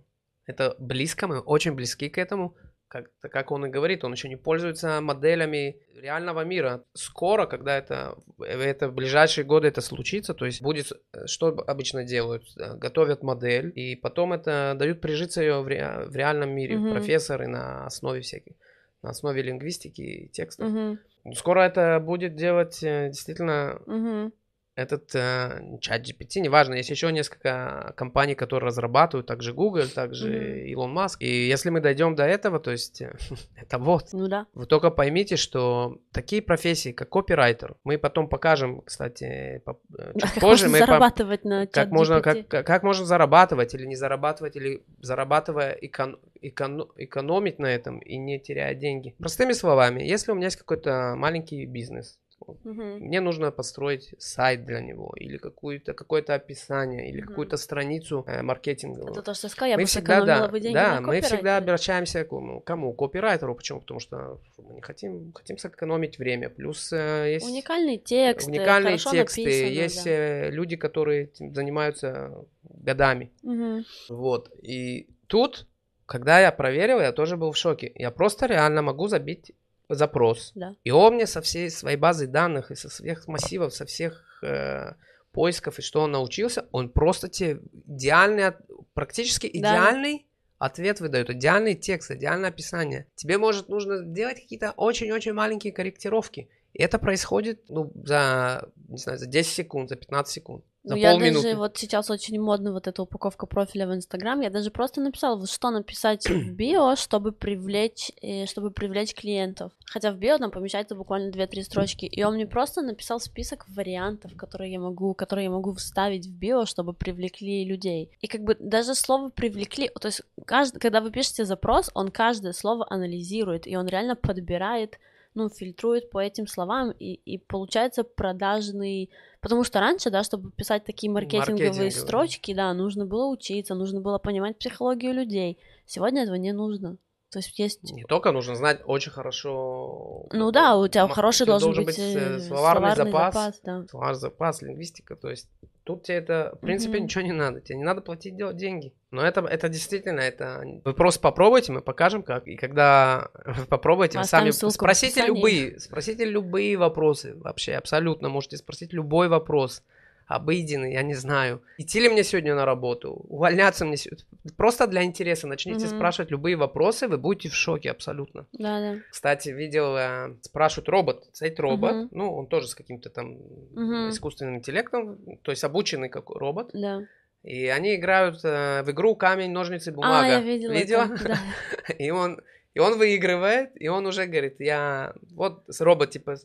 это 0.48 0.76
близко, 0.80 1.28
мы 1.28 1.40
очень 1.40 1.74
близки 1.74 2.10
к 2.10 2.18
этому 2.18 2.56
как, 2.88 3.12
как 3.20 3.52
он 3.52 3.66
и 3.66 3.70
говорит, 3.70 4.04
он 4.04 4.14
еще 4.14 4.30
не 4.30 4.36
пользуется 4.36 5.02
моделями 5.02 5.78
реального 5.96 6.44
мира. 6.44 6.84
Скоро, 6.94 7.46
когда 7.46 7.78
это, 7.78 8.18
это 8.40 8.90
в 8.90 8.94
ближайшие 8.94 9.46
годы 9.46 9.68
это 9.68 9.82
случится, 9.82 10.34
то 10.34 10.46
есть 10.46 10.62
будет, 10.62 10.92
что 11.26 11.48
обычно 11.48 12.04
делают? 12.04 12.44
Готовят 12.56 13.24
модель, 13.24 13.72
и 13.76 13.96
потом 13.96 14.34
это 14.34 14.76
дают 14.78 15.02
прижиться 15.02 15.42
ее 15.42 15.62
в, 15.62 15.68
ре, 15.68 16.06
в 16.08 16.16
реальном 16.16 16.52
мире. 16.52 16.76
Mm-hmm. 16.76 16.92
Профессоры 16.92 17.48
на 17.48 17.86
основе 17.86 18.22
всяких, 18.22 18.54
на 19.02 19.10
основе 19.10 19.42
лингвистики 19.42 20.02
и 20.02 20.28
текстов. 20.30 20.72
Mm-hmm. 20.72 21.34
Скоро 21.36 21.62
это 21.62 22.00
будет 22.00 22.36
делать 22.36 22.82
э, 22.84 23.10
действительно 23.10 23.82
mm-hmm 23.86 24.32
этот 24.78 25.16
э, 25.16 25.78
чат 25.82 26.04
GPT, 26.08 26.40
неважно, 26.40 26.76
есть 26.76 26.92
еще 26.92 27.12
несколько 27.12 27.94
компаний, 27.98 28.36
которые 28.36 28.68
разрабатывают, 28.68 29.26
также 29.26 29.52
Google, 29.52 29.88
также 29.94 30.30
mm-hmm. 30.30 30.66
Илон 30.68 30.92
Маск. 30.92 31.22
И 31.22 31.48
если 31.48 31.72
мы 31.72 31.82
дойдем 31.82 32.14
до 32.16 32.24
этого, 32.26 32.60
то 32.60 32.70
есть 32.70 33.02
это 33.56 33.80
вот. 33.80 34.14
Ну 34.14 34.28
да. 34.28 34.46
Вы 34.54 34.68
только 34.68 34.92
поймите, 34.92 35.36
что 35.36 35.98
такие 36.12 36.44
профессии, 36.44 36.92
как 36.92 37.10
копирайтер, 37.10 37.76
мы 37.84 37.98
потом 37.98 38.30
покажем, 38.30 38.82
кстати, 38.82 39.64
по, 39.66 39.80
э, 39.98 40.14
чуть 40.14 40.22
как 40.22 40.42
позже. 40.42 40.66
Можно 40.66 40.70
мы 40.70 40.78
зарабатывать 40.78 41.42
по, 41.42 41.50
на 41.50 41.66
чат 41.66 41.74
как 41.74 41.92
можно, 41.92 42.22
как, 42.22 42.48
как 42.48 42.84
можно 42.84 43.06
зарабатывать 43.06 43.74
или 43.74 43.86
не 43.88 43.96
зарабатывать, 43.96 44.56
или 44.56 44.84
зарабатывая 45.02 45.72
экон, 45.72 46.20
экон, 46.40 46.88
экономить 46.98 47.58
на 47.58 47.66
этом 47.66 47.98
и 47.98 48.16
не 48.18 48.40
теряя 48.40 48.76
деньги. 48.76 49.16
Простыми 49.18 49.54
словами, 49.54 50.04
если 50.04 50.32
у 50.32 50.36
меня 50.36 50.46
есть 50.46 50.58
какой-то 50.58 51.16
маленький 51.18 51.66
бизнес, 51.66 52.20
Угу. 52.40 52.72
Мне 52.72 53.20
нужно 53.20 53.52
построить 53.52 54.14
сайт 54.20 54.66
для 54.66 54.80
него 54.80 55.14
или 55.18 55.38
какое-то 55.38 55.94
какое-то 55.94 56.36
описание 56.36 57.10
или 57.10 57.22
угу. 57.22 57.30
какую-то 57.30 57.58
страницу 57.58 58.24
э, 58.28 58.42
маркетинговую. 58.42 59.12
Это 59.12 59.22
то, 59.22 59.34
что 59.34 59.50
сказал, 59.50 59.72
я 59.72 59.78
мы 59.78 59.86
всегда, 59.86 60.24
да, 60.24 60.48
бы 60.48 60.60
деньги 60.60 60.74
да, 60.74 61.02
мы 61.02 61.22
всегда 61.22 61.58
обращаемся 61.58 62.24
к 62.24 62.32
ну, 62.32 62.60
кому? 62.62 62.94
Копирайтеру. 62.94 63.56
Почему? 63.56 63.82
Потому 63.82 64.00
что 64.00 64.40
мы 64.58 64.76
не 64.76 64.82
хотим, 64.82 65.34
хотим 65.34 65.58
сэкономить 65.58 66.20
время. 66.20 66.50
Плюс 66.50 66.94
э, 66.94 67.34
есть 67.34 67.48
уникальные 67.48 67.98
тексты, 67.98 68.52
уникальные 68.52 68.98
тексты, 68.98 69.42
написано, 69.42 69.68
есть 69.70 70.06
да. 70.06 70.12
Э, 70.12 70.50
люди, 70.52 70.76
которые 70.76 71.32
занимаются 71.40 72.46
годами. 72.64 73.32
Угу. 73.44 73.84
Вот 74.10 74.52
и 74.62 75.10
тут 75.28 75.68
когда 76.08 76.40
я 76.40 76.54
проверил, 76.54 77.02
я 77.02 77.12
тоже 77.12 77.36
был 77.36 77.52
в 77.52 77.58
шоке. 77.58 77.92
Я 77.96 78.12
просто 78.12 78.46
реально 78.46 78.82
могу 78.82 79.08
забить 79.10 79.52
запрос. 79.90 80.52
Да. 80.56 80.76
И 80.84 80.92
он 80.92 81.16
мне 81.16 81.28
со 81.28 81.42
всей 81.42 81.70
своей 81.70 81.98
базы 81.98 82.28
данных 82.28 82.72
и 82.72 82.76
со 82.76 82.90
всех 82.90 83.28
массивов, 83.28 83.74
со 83.74 83.86
всех 83.86 84.24
э, 84.44 84.94
поисков 85.32 85.80
и 85.80 85.82
что 85.82 86.02
он 86.02 86.12
научился, 86.12 86.68
он 86.72 86.90
просто 86.90 87.30
тебе 87.30 87.62
идеальный, 87.86 88.54
практически 88.94 89.48
идеальный 89.48 90.26
да. 90.60 90.66
ответ 90.66 91.00
выдает, 91.00 91.30
идеальный 91.30 91.76
текст, 91.76 92.12
идеальное 92.12 92.50
описание. 92.50 93.08
Тебе 93.16 93.38
может 93.38 93.70
нужно 93.70 94.02
делать 94.02 94.42
какие-то 94.42 94.72
очень-очень 94.72 95.34
маленькие 95.34 95.74
корректировки. 95.74 96.50
И 96.74 96.82
это 96.82 97.00
происходит 97.00 97.64
ну, 97.70 97.92
за, 98.04 98.70
не 98.88 98.98
знаю, 98.98 99.18
за 99.18 99.26
10 99.26 99.52
секунд, 99.52 99.90
за 99.90 99.96
15 99.96 100.34
секунд. 100.34 100.66
За 100.88 100.96
ну, 100.96 101.02
я 101.02 101.18
даже 101.18 101.56
вот 101.56 101.78
сейчас 101.78 102.10
очень 102.10 102.40
модно 102.40 102.72
вот 102.72 102.88
эта 102.88 103.02
упаковка 103.02 103.46
профиля 103.46 103.88
в 103.88 103.94
Инстаграм. 103.94 104.40
Я 104.40 104.50
даже 104.50 104.72
просто 104.72 105.02
написала, 105.02 105.36
вот 105.36 105.50
что 105.50 105.70
написать 105.70 106.26
в 106.26 106.52
био, 106.56 106.96
чтобы 106.96 107.34
привлечь, 107.34 108.12
э, 108.22 108.46
чтобы 108.46 108.72
привлечь 108.72 109.14
клиентов. 109.14 109.74
Хотя 109.86 110.12
в 110.14 110.18
био 110.18 110.38
там 110.38 110.50
помещается 110.50 110.96
буквально 110.96 111.30
2-3 111.32 111.64
строчки. 111.64 112.06
И 112.06 112.24
он 112.24 112.36
мне 112.36 112.48
просто 112.48 112.82
написал 112.82 113.20
список 113.20 113.66
вариантов, 113.68 114.32
которые 114.38 114.72
я 114.72 114.80
могу, 114.80 115.14
которые 115.14 115.46
я 115.46 115.52
могу 115.52 115.74
вставить 115.74 116.26
в 116.26 116.32
био, 116.32 116.66
чтобы 116.66 116.94
привлекли 116.94 117.66
людей. 117.66 118.10
И 118.22 118.28
как 118.28 118.44
бы 118.44 118.56
даже 118.58 118.96
слово 118.96 119.28
привлекли, 119.30 119.90
то 120.00 120.08
есть 120.08 120.22
каждый, 120.46 120.80
когда 120.80 121.02
вы 121.02 121.12
пишете 121.12 121.44
запрос, 121.44 121.92
он 121.96 122.12
каждое 122.12 122.54
слово 122.54 122.88
анализирует, 122.90 123.68
и 123.68 123.76
он 123.76 123.88
реально 123.88 124.16
подбирает 124.16 125.00
ну, 125.38 125.50
фильтрует 125.50 126.10
по 126.10 126.20
этим 126.20 126.48
словам, 126.48 126.92
и, 126.92 127.14
и 127.14 127.38
получается 127.38 128.04
продажный... 128.04 129.12
Потому 129.40 129.64
что 129.64 129.80
раньше, 129.80 130.10
да, 130.10 130.24
чтобы 130.24 130.52
писать 130.52 130.84
такие 130.84 131.12
маркетинговые 131.12 131.70
Маркетинговые. 131.70 131.92
строчки, 131.92 132.54
да, 132.56 132.74
нужно 132.74 133.06
было 133.06 133.28
учиться, 133.28 133.76
нужно 133.76 134.02
было 134.02 134.18
понимать 134.18 134.58
психологию 134.58 135.14
людей. 135.14 135.60
Сегодня 135.86 136.24
этого 136.24 136.36
не 136.36 136.54
нужно. 136.54 136.98
То 137.32 137.40
есть 137.40 137.60
есть... 137.60 137.84
Не 137.84 138.04
только 138.06 138.32
нужно 138.32 138.56
знать 138.56 138.82
очень 138.86 139.12
хорошо... 139.12 140.28
Ну 140.32 140.52
да, 140.52 140.76
у 140.76 140.88
тебя 140.88 141.08
хороший 141.08 141.46
должен, 141.46 141.68
должен 141.68 141.86
быть, 141.86 141.98
быть 141.98 142.16
э, 142.16 142.40
словарный, 142.40 142.96
словарный 142.96 143.12
запас, 143.12 143.34
запас 143.34 143.60
да. 143.64 143.86
словарный 143.88 144.20
запас, 144.20 144.62
лингвистика, 144.64 145.16
то 145.16 145.30
есть 145.30 145.48
Тут 145.88 146.04
тебе 146.04 146.18
это, 146.18 146.52
в 146.54 146.60
принципе, 146.60 146.98
mm-hmm. 146.98 147.02
ничего 147.02 147.24
не 147.24 147.32
надо. 147.32 147.62
Тебе 147.62 147.78
не 147.78 147.86
надо 147.86 148.02
платить 148.02 148.36
деньги. 148.58 148.94
Но 149.10 149.26
это, 149.26 149.40
это 149.40 149.70
действительно, 149.70 150.20
это... 150.20 150.62
Вы 150.84 150.94
просто 150.94 151.22
попробуйте, 151.22 151.72
мы 151.72 151.80
покажем 151.80 152.24
как. 152.24 152.46
И 152.46 152.58
когда 152.58 153.30
вы 153.46 153.66
попробуете, 153.66 154.18
вы 154.18 154.26
сами 154.26 154.52
спросите 154.52 155.26
любые, 155.26 155.80
спросите 155.80 156.26
любые 156.26 156.76
вопросы 156.76 157.36
вообще, 157.38 157.76
абсолютно. 157.76 158.28
Можете 158.28 158.58
спросить 158.58 158.92
любой 158.92 159.30
вопрос 159.30 159.82
обыденный, 160.28 160.94
я 160.94 161.04
не 161.04 161.16
знаю. 161.16 161.62
Идти 161.78 162.00
ли 162.00 162.10
мне 162.10 162.24
сегодня 162.24 162.56
на 162.56 162.66
работу? 162.66 163.12
Увольняться 163.30 163.86
мне 163.86 163.98
сегодня? 163.98 164.26
Просто 164.56 164.88
для 164.88 165.04
интереса 165.04 165.48
начните 165.48 165.86
mm-hmm. 165.86 165.96
спрашивать 165.96 166.32
любые 166.32 166.56
вопросы, 166.56 167.08
вы 167.08 167.18
будете 167.18 167.50
в 167.50 167.56
шоке 167.56 167.92
абсолютно. 167.92 168.46
Да, 168.54 168.80
да. 168.80 169.00
Кстати, 169.10 169.50
видел, 169.50 170.36
спрашивают 170.42 170.90
робот, 170.90 171.26
стоит 171.34 171.60
робот, 171.60 171.94
mm-hmm. 171.94 172.10
ну, 172.12 172.36
он 172.36 172.48
тоже 172.48 172.68
с 172.68 172.76
каким-то 172.76 173.10
там 173.10 173.34
mm-hmm. 173.36 174.10
искусственным 174.10 174.58
интеллектом, 174.58 175.18
то 175.42 175.52
есть 175.52 175.64
обученный 175.64 176.10
как 176.10 176.30
робот. 176.30 176.72
Да. 176.74 177.02
И 177.44 177.68
они 177.68 177.96
играют 177.96 178.44
э, 178.44 178.84
в 178.84 178.92
игру 178.92 179.16
камень, 179.16 179.52
ножницы, 179.52 179.92
бумага. 179.94 180.26
А, 180.26 180.28
я 180.28 180.42
видела. 180.42 180.72
Видела? 180.74 181.04
Это, 181.04 181.24
да. 181.24 181.94
И 181.98 182.10
он 182.10 182.42
и 182.78 182.80
он 182.80 183.00
выигрывает, 183.00 183.72
и 183.74 183.88
он 183.88 184.06
уже 184.06 184.28
говорит, 184.28 184.58
я 184.60 185.14
вот 185.32 185.64
робот 185.80 186.12
типа 186.12 186.36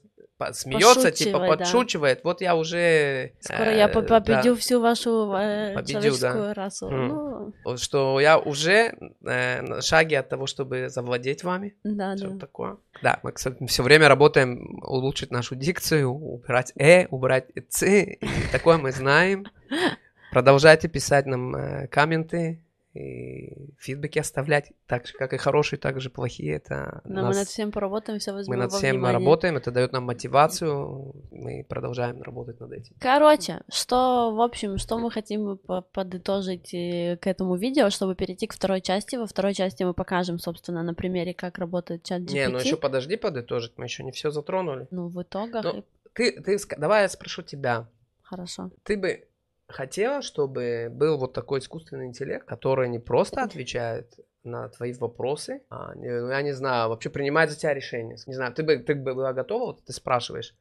смеется, 0.53 1.11
типа 1.11 1.41
подшучивает, 1.41 2.19
да. 2.19 2.21
вот 2.25 2.41
я 2.41 2.57
уже... 2.57 3.33
Скоро 3.41 3.69
э, 3.69 3.77
я 3.77 3.89
победю 3.89 4.55
да, 4.55 4.57
всю 4.57 4.81
вашу 4.81 5.31
э, 5.35 5.75
победю, 5.75 6.01
человеческую 6.01 6.45
да. 6.45 6.55
расу. 6.55 6.89
Mm. 6.89 7.53
Ну... 7.65 7.77
Что 7.77 8.19
я 8.19 8.39
уже 8.39 8.95
э, 9.27 9.61
на 9.61 9.83
шаге 9.83 10.21
от 10.21 10.31
того, 10.31 10.47
чтобы 10.47 10.89
завладеть 10.89 11.45
вами. 11.45 11.75
Да, 11.85 12.15
да. 12.17 12.39
такое. 12.39 12.79
Да, 13.03 13.21
мы, 13.23 13.35
все 13.67 13.83
время 13.83 14.09
работаем 14.09 14.81
улучшить 14.83 15.31
нашу 15.31 15.55
дикцию, 15.55 16.11
убрать 16.11 16.73
«э», 16.77 17.09
убрать 17.11 17.49
«ц», 17.69 18.17
такое 18.53 18.79
мы 18.79 18.93
знаем. 18.93 19.45
Продолжайте 20.33 20.89
писать 20.89 21.27
нам 21.27 21.55
э, 21.55 21.89
комменты, 21.89 22.65
и 22.95 23.71
фидбэки 23.79 24.19
оставлять, 24.19 24.73
так 24.87 25.07
же, 25.07 25.15
как 25.15 25.33
и 25.33 25.39
хорошие, 25.39 25.79
так 25.79 26.01
же 26.01 26.11
плохие. 26.11 26.57
Это 26.57 27.01
Но 27.05 27.23
нас- 27.23 27.35
мы 27.35 27.41
над 27.41 27.49
всем 27.49 27.73
поработаем, 27.73 28.19
все 28.19 28.33
возьмем 28.33 28.55
мы 28.57 28.63
над 28.63 28.73
всем 28.73 28.97
внимание. 28.97 29.19
работаем, 29.19 29.57
это 29.57 29.71
дает 29.71 29.93
нам 29.93 30.05
мотивацию, 30.05 31.15
мы 31.31 31.65
продолжаем 31.69 32.21
работать 32.23 32.61
над 32.61 32.73
этим. 32.73 32.95
Короче, 33.01 33.63
что, 33.71 34.35
в 34.35 34.41
общем, 34.43 34.77
что 34.79 34.99
мы 34.99 35.11
хотим 35.11 35.57
по- 35.57 35.81
подытожить 35.83 36.75
э, 36.75 37.17
к 37.21 37.27
этому 37.27 37.57
видео, 37.57 37.89
чтобы 37.91 38.15
перейти 38.15 38.47
к 38.47 38.53
второй 38.53 38.81
части. 38.83 39.17
Во 39.17 39.27
второй 39.27 39.55
части 39.55 39.83
мы 39.85 39.95
покажем, 39.95 40.39
собственно, 40.39 40.83
на 40.83 40.95
примере, 40.95 41.33
как 41.35 41.59
работает 41.59 42.03
чат 42.03 42.23
GPT. 42.23 42.33
Не, 42.35 42.49
ну 42.49 42.59
еще 42.59 42.77
подожди 42.77 43.17
подытожить, 43.17 43.73
мы 43.79 43.85
еще 43.87 44.05
не 44.05 44.13
все 44.13 44.31
затронули. 44.31 44.87
Ну, 44.91 45.09
в 45.09 45.23
итогах. 45.23 45.65
Ну, 45.65 45.85
Ты, 46.13 46.33
ты, 46.43 46.59
давай 46.77 47.03
я 47.03 47.09
спрошу 47.09 47.43
тебя, 47.43 47.89
Хорошо. 48.23 48.71
ты 48.83 48.99
бы 48.99 49.25
хотела, 49.73 50.23
чтобы 50.23 50.89
был 50.91 51.19
вот 51.19 51.33
такой 51.33 51.59
искусственный 51.61 52.07
интеллект, 52.07 52.47
который 52.47 52.89
не 52.89 52.99
просто 52.99 53.43
отвечает 53.43 54.15
на 54.45 54.69
твои 54.69 54.93
вопросы, 54.95 55.63
а, 55.71 55.95
ну, 55.95 56.31
я 56.31 56.43
не 56.43 56.53
знаю, 56.53 56.89
вообще 56.89 57.11
принимает 57.11 57.51
за 57.51 57.57
тебя 57.59 57.75
решение. 57.75 58.17
Не 58.27 58.35
знаю, 58.35 58.53
ты 58.53 58.63
бы, 58.63 58.77
ты 58.79 58.95
бы 58.95 59.15
была 59.15 59.33
готова, 59.33 59.67
вот 59.67 59.85
ты 59.85 59.93
спрашиваешь, 59.93 60.55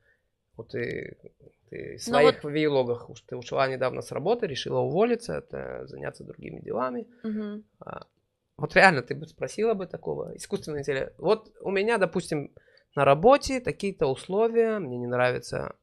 вот 0.55 0.69
ты, 0.69 1.17
ты 1.69 1.97
в 1.97 2.07
Ну 2.07 2.13
своих 2.13 2.43
вилогах, 2.43 3.09
уж 3.09 3.21
ты 3.21 3.35
ушла 3.35 3.67
недавно 3.67 4.01
с 4.01 4.11
работы, 4.11 4.47
решила 4.47 4.79
уволиться, 4.79 5.33
это, 5.33 5.87
заняться 5.87 6.23
другими 6.23 6.59
делами, 6.59 7.07
Мгм. 7.23 7.63
а, 7.79 8.05
Вот 8.57 8.75
реально, 8.75 9.01
ты 9.01 9.15
бы 9.15 9.25
спросила 9.27 9.73
бы 9.73 9.87
такого 9.87 10.35
искусственного 10.35 10.81
интеллекта. 10.81 11.15
Вот 11.17 11.51
у 11.61 11.71
меня, 11.71 11.97
допустим, 11.97 12.53
на 12.95 13.05
работе 13.05 13.59
такие-то 13.61 14.05
условия, 14.07 14.77
мне 14.79 14.97
не 14.97 15.07
нравится 15.07 15.75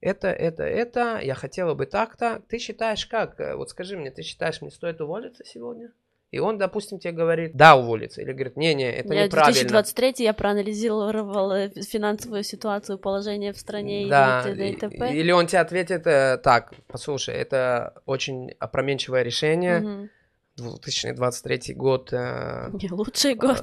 это, 0.00 0.28
это, 0.28 0.62
это, 0.62 1.18
я 1.22 1.34
хотела 1.34 1.74
бы 1.74 1.86
так-то. 1.86 2.42
Ты 2.48 2.58
считаешь 2.58 3.06
как? 3.06 3.40
Э, 3.40 3.54
Вот 3.56 3.70
скажи 3.70 3.96
мне, 3.96 4.10
ты 4.10 4.22
считаешь, 4.22 4.60
мне 4.62 4.70
стоит 4.70 5.00
уволиться 5.00 5.44
сегодня? 5.44 5.90
И 6.30 6.40
он, 6.40 6.58
допустим, 6.58 6.98
тебе 6.98 7.12
говорит, 7.12 7.52
да, 7.54 7.74
уволиться. 7.74 8.20
Или 8.20 8.32
говорит, 8.32 8.56
не-не, 8.58 8.92
это 8.92 9.14
Я 9.14 9.24
неправильно. 9.24 9.54
2023 9.54 10.14
я 10.18 10.34
проанализировала 10.34 11.70
финансовую 11.70 12.42
ситуацию, 12.42 12.98
положение 12.98 13.54
в 13.54 13.58
стране 13.58 14.06
Да, 14.08 14.40
и 14.40 14.50
т.д. 14.50 14.70
и 14.70 14.76
т.п. 14.76 15.14
или 15.16 15.32
он 15.32 15.46
тебе 15.46 15.60
ответит 15.60 16.06
э, 16.06 16.38
так, 16.44 16.74
послушай, 16.86 17.34
это 17.34 18.02
очень 18.04 18.50
опроменчивое 18.58 19.22
решение, 19.22 19.80
Мгм. 19.80 20.10
2023 20.56 21.74
год, 21.74 22.12
э, 22.12 22.70
Не 22.82 22.90
лучший 22.90 23.34
год. 23.34 23.62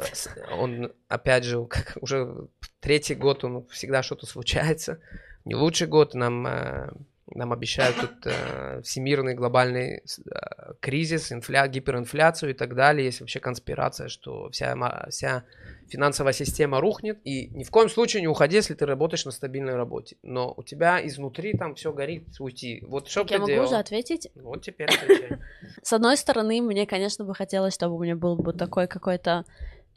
он, 0.57 0.91
опять 1.07 1.43
же, 1.43 1.63
как 1.65 1.97
уже 2.01 2.47
третий 2.79 3.15
год, 3.15 3.43
он 3.43 3.67
всегда 3.67 4.01
что-то 4.01 4.25
случается, 4.25 4.99
не 5.45 5.55
лучший 5.55 5.87
год, 5.87 6.15
нам, 6.15 6.45
э, 6.47 6.91
нам 7.27 7.53
обещают 7.53 7.95
тут 7.97 8.25
э, 8.25 8.81
всемирный 8.83 9.35
глобальный 9.35 9.97
э, 9.97 10.73
кризис, 10.79 11.31
инфля, 11.31 11.67
гиперинфляцию 11.67 12.51
и 12.51 12.53
так 12.53 12.75
далее, 12.75 13.05
есть 13.05 13.21
вообще 13.21 13.39
конспирация, 13.39 14.07
что 14.07 14.49
вся, 14.49 14.75
вся 15.09 15.43
финансовая 15.87 16.33
система 16.33 16.81
рухнет, 16.81 17.19
и 17.23 17.47
ни 17.49 17.63
в 17.63 17.69
коем 17.69 17.89
случае 17.89 18.21
не 18.21 18.27
уходи, 18.27 18.55
если 18.55 18.73
ты 18.73 18.85
работаешь 18.87 19.25
на 19.25 19.31
стабильной 19.31 19.75
работе, 19.75 20.17
но 20.23 20.53
у 20.57 20.63
тебя 20.63 21.05
изнутри 21.05 21.53
там 21.53 21.75
все 21.75 21.93
горит, 21.93 22.23
уйти. 22.39 22.83
Вот 22.87 23.07
что 23.07 23.25
я 23.29 23.37
могу 23.37 23.47
делал? 23.47 23.67
уже 23.67 23.75
ответить? 23.75 24.29
Вот 24.35 24.63
теперь 24.63 24.87
отвечай. 24.87 25.37
С 25.83 25.93
одной 25.93 26.17
стороны, 26.17 26.61
мне, 26.61 26.87
конечно, 26.87 27.23
бы 27.23 27.35
хотелось, 27.35 27.75
чтобы 27.75 27.95
у 27.95 28.03
меня 28.03 28.15
был 28.15 28.35
бы 28.35 28.51
такой 28.53 28.87
какой-то 28.87 29.45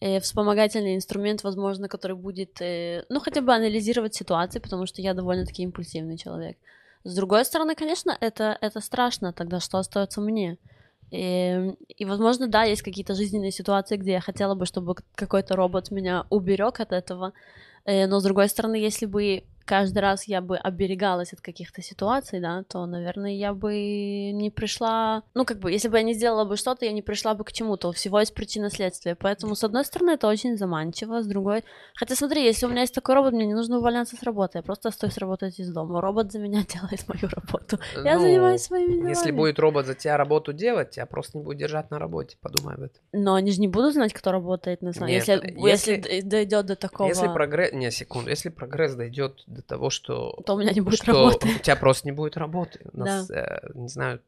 э, 0.01 0.21
вспомогательный 0.21 0.95
инструмент, 0.95 1.43
возможно, 1.43 1.89
который 1.89 2.17
будет, 2.17 2.61
э, 2.61 3.05
ну, 3.09 3.21
хотя 3.21 3.41
бы 3.41 3.55
анализировать 3.55 4.15
ситуации, 4.15 4.59
потому 4.61 4.87
что 4.87 5.03
я 5.03 5.15
довольно-таки 5.15 5.63
импульсивный 5.63 6.17
человек. 6.17 6.57
С 7.05 7.15
другой 7.15 7.45
стороны, 7.45 7.75
конечно, 7.75 8.17
это, 8.21 8.59
это 8.61 8.81
страшно, 8.81 9.33
тогда 9.33 9.61
что 9.61 9.79
остается 9.79 10.21
мне? 10.21 10.59
И, 11.11 11.75
и, 11.97 12.05
возможно, 12.05 12.49
да, 12.49 12.65
есть 12.65 12.83
какие-то 12.83 13.15
жизненные 13.15 13.51
ситуации, 13.51 13.97
где 13.97 14.13
я 14.13 14.21
хотела 14.21 14.55
бы, 14.55 14.67
чтобы 14.67 14.95
какой-то 15.15 15.57
робот 15.57 15.91
меня 15.91 16.27
уберег 16.29 16.81
от 16.81 16.93
этого. 16.93 17.33
Э, 17.85 18.07
Но, 18.07 18.21
с 18.21 18.25
другой 18.25 18.49
стороны, 18.49 18.77
если 18.77 19.07
бы 19.07 19.45
каждый 19.69 19.99
раз 19.99 20.25
я 20.25 20.41
бы 20.41 20.57
оберегалась 20.57 21.35
от 21.35 21.41
каких-то 21.43 21.83
ситуаций, 21.83 22.41
да, 22.41 22.65
то, 22.69 22.87
наверное, 22.87 23.33
я 23.33 23.53
бы 23.53 24.31
не 24.33 24.51
пришла... 24.51 25.23
Ну, 25.35 25.45
как 25.45 25.59
бы, 25.59 25.71
если 25.71 25.89
бы 25.89 25.99
я 25.99 26.03
не 26.03 26.15
сделала 26.15 26.45
бы 26.47 26.57
что-то, 26.57 26.87
я 26.87 26.93
не 26.93 27.03
пришла 27.03 27.35
бы 27.35 27.45
к 27.45 27.53
чему-то. 27.53 27.89
У 27.89 27.93
всего 27.93 28.19
есть 28.21 28.35
причина 28.35 28.71
следствия. 28.71 29.15
Поэтому, 29.15 29.55
с 29.55 29.63
одной 29.65 29.85
стороны, 29.85 30.13
это 30.13 30.27
очень 30.27 30.57
заманчиво, 30.57 31.23
с 31.23 31.27
другой... 31.27 31.65
Хотя, 31.95 32.15
смотри, 32.15 32.45
если 32.45 32.65
у 32.67 32.71
меня 32.71 32.81
есть 32.81 32.95
такой 32.95 33.15
робот, 33.15 33.35
мне 33.35 33.47
не 33.47 33.55
нужно 33.55 33.79
увольняться 33.79 34.17
с 34.17 34.23
работы, 34.23 34.59
я 34.59 34.63
просто 34.63 34.89
остаюсь 34.89 35.19
работать 35.19 35.61
из 35.61 35.71
дома. 35.71 36.01
Робот 36.01 36.33
за 36.33 36.39
меня 36.39 36.65
делает 36.75 37.07
мою 37.07 37.29
работу. 37.29 37.79
Я 38.05 38.15
Ну, 38.15 38.21
занимаюсь 38.23 38.63
своими 38.63 38.93
делами. 38.95 39.11
Если 39.11 39.31
будет 39.33 39.59
робот 39.59 39.87
за 39.87 39.95
тебя 39.95 40.17
работу 40.17 40.55
делать, 40.55 40.91
тебя 40.91 41.05
просто 41.05 41.37
не 41.39 41.45
будет 41.45 41.59
держать 41.59 41.91
на 41.91 41.99
работе, 41.99 42.39
подумай 42.41 42.75
об 42.75 42.83
этом. 42.83 43.03
Но 43.13 43.35
они 43.35 43.53
же 43.53 43.61
не 43.61 43.69
будут 43.69 43.93
знать, 43.93 44.15
кто 44.15 44.33
работает 44.33 44.81
на 44.81 44.95
самом 44.95 45.09
Нет, 45.09 45.29
если, 45.29 45.55
если- 45.57 45.93
если 45.93 46.21
дойдет 46.23 46.67
до 46.67 46.77
такого, 46.77 47.09
Если 47.09 47.27
прогресс... 47.27 47.73
Не, 47.73 47.91
секунду. 47.91 48.31
Если 48.31 48.49
прогресс 48.49 48.95
дойдет 48.95 49.45
до 49.59 49.63
того, 49.63 49.91
что... 49.91 50.39
то 50.47 50.55
у 50.55 50.59
меня 50.59 50.73
не 50.73 50.81
будет 50.81 51.03
что 51.03 51.13
работы. 51.13 51.49
у 51.49 51.59
тебя 51.59 51.77
просто 51.77 52.09
не 52.09 52.13
будет 52.13 52.37
работы. 52.37 52.81
У 52.93 52.99
нас, 52.99 53.31
э, 53.31 53.61
не 53.75 53.89
знаю, 53.89 54.21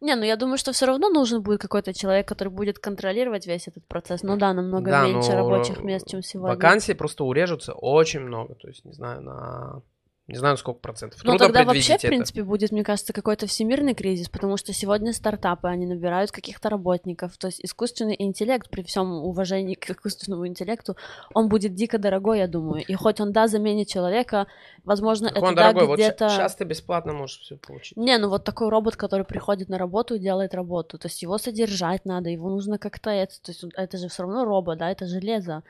Не, 0.00 0.16
ну 0.16 0.24
я 0.24 0.36
думаю, 0.36 0.58
что 0.58 0.72
все 0.72 0.86
равно 0.86 1.08
нужен 1.08 1.42
будет 1.42 1.60
какой-то 1.60 1.94
человек, 1.94 2.28
который 2.28 2.48
будет 2.48 2.78
контролировать 2.78 3.46
весь 3.46 3.68
этот 3.68 3.86
процесс. 3.86 4.22
Ну 4.22 4.36
да, 4.36 4.52
намного 4.52 4.90
Да, 4.90 5.04
меньше 5.06 5.32
но 5.32 5.36
рабочих 5.38 5.82
мест, 5.82 6.06
чем 6.08 6.22
сегодня. 6.22 6.54
вакансии 6.54 6.92
просто 6.92 7.24
урежутся 7.24 7.72
очень 7.72 8.20
много. 8.20 8.54
То 8.54 8.68
есть, 8.68 8.84
не 8.84 8.92
знаю, 8.92 9.22
на... 9.22 9.82
Не 10.26 10.36
знаю, 10.36 10.54
на 10.54 10.56
сколько 10.56 10.80
процентов. 10.80 11.20
Ну 11.22 11.32
Трудно 11.32 11.46
тогда 11.46 11.64
вообще, 11.64 11.80
предвидеть 11.80 12.00
в 12.00 12.04
это. 12.04 12.08
принципе, 12.08 12.42
будет, 12.44 12.72
мне 12.72 12.82
кажется, 12.82 13.12
какой-то 13.12 13.46
всемирный 13.46 13.94
кризис, 13.94 14.30
потому 14.30 14.56
что 14.56 14.72
сегодня 14.72 15.12
стартапы, 15.12 15.68
они 15.68 15.84
набирают 15.84 16.30
каких-то 16.32 16.70
работников. 16.70 17.36
То 17.36 17.48
есть 17.48 17.62
искусственный 17.62 18.16
интеллект, 18.18 18.70
при 18.70 18.82
всем 18.82 19.12
уважении 19.12 19.74
к 19.74 19.90
искусственному 19.90 20.46
интеллекту, 20.46 20.96
он 21.34 21.50
будет 21.50 21.74
дико 21.74 21.98
дорогой, 21.98 22.38
я 22.38 22.48
думаю. 22.48 22.82
И 22.82 22.94
хоть 22.94 23.20
он, 23.20 23.32
да, 23.32 23.48
заменит 23.48 23.88
человека, 23.88 24.46
возможно, 24.82 25.28
Так 25.28 25.36
это 25.36 25.46
он 25.46 25.54
да, 25.54 25.62
дорогой. 25.72 25.88
Вот 25.88 25.98
где-то... 25.98 26.30
сейчас 26.30 26.54
ты 26.54 26.64
бесплатно 26.64 27.12
можешь 27.12 27.40
все 27.40 27.58
получить. 27.58 27.98
Не, 27.98 28.16
ну 28.16 28.30
вот 28.30 28.44
такой 28.44 28.70
робот, 28.70 28.96
который 28.96 29.26
приходит 29.26 29.68
на 29.68 29.76
работу 29.76 30.14
и 30.14 30.18
делает 30.18 30.54
работу. 30.54 30.96
То 30.96 31.08
есть 31.08 31.20
его 31.20 31.36
содержать 31.36 32.06
надо, 32.06 32.30
его 32.30 32.48
нужно 32.48 32.78
как-то 32.78 33.10
это. 33.10 33.34
То 33.42 33.52
есть 33.52 33.62
это 33.76 33.98
же 33.98 34.08
все 34.08 34.22
равно 34.22 34.46
робот, 34.46 34.78
да, 34.78 34.90
это 34.90 35.06
железо 35.06 35.62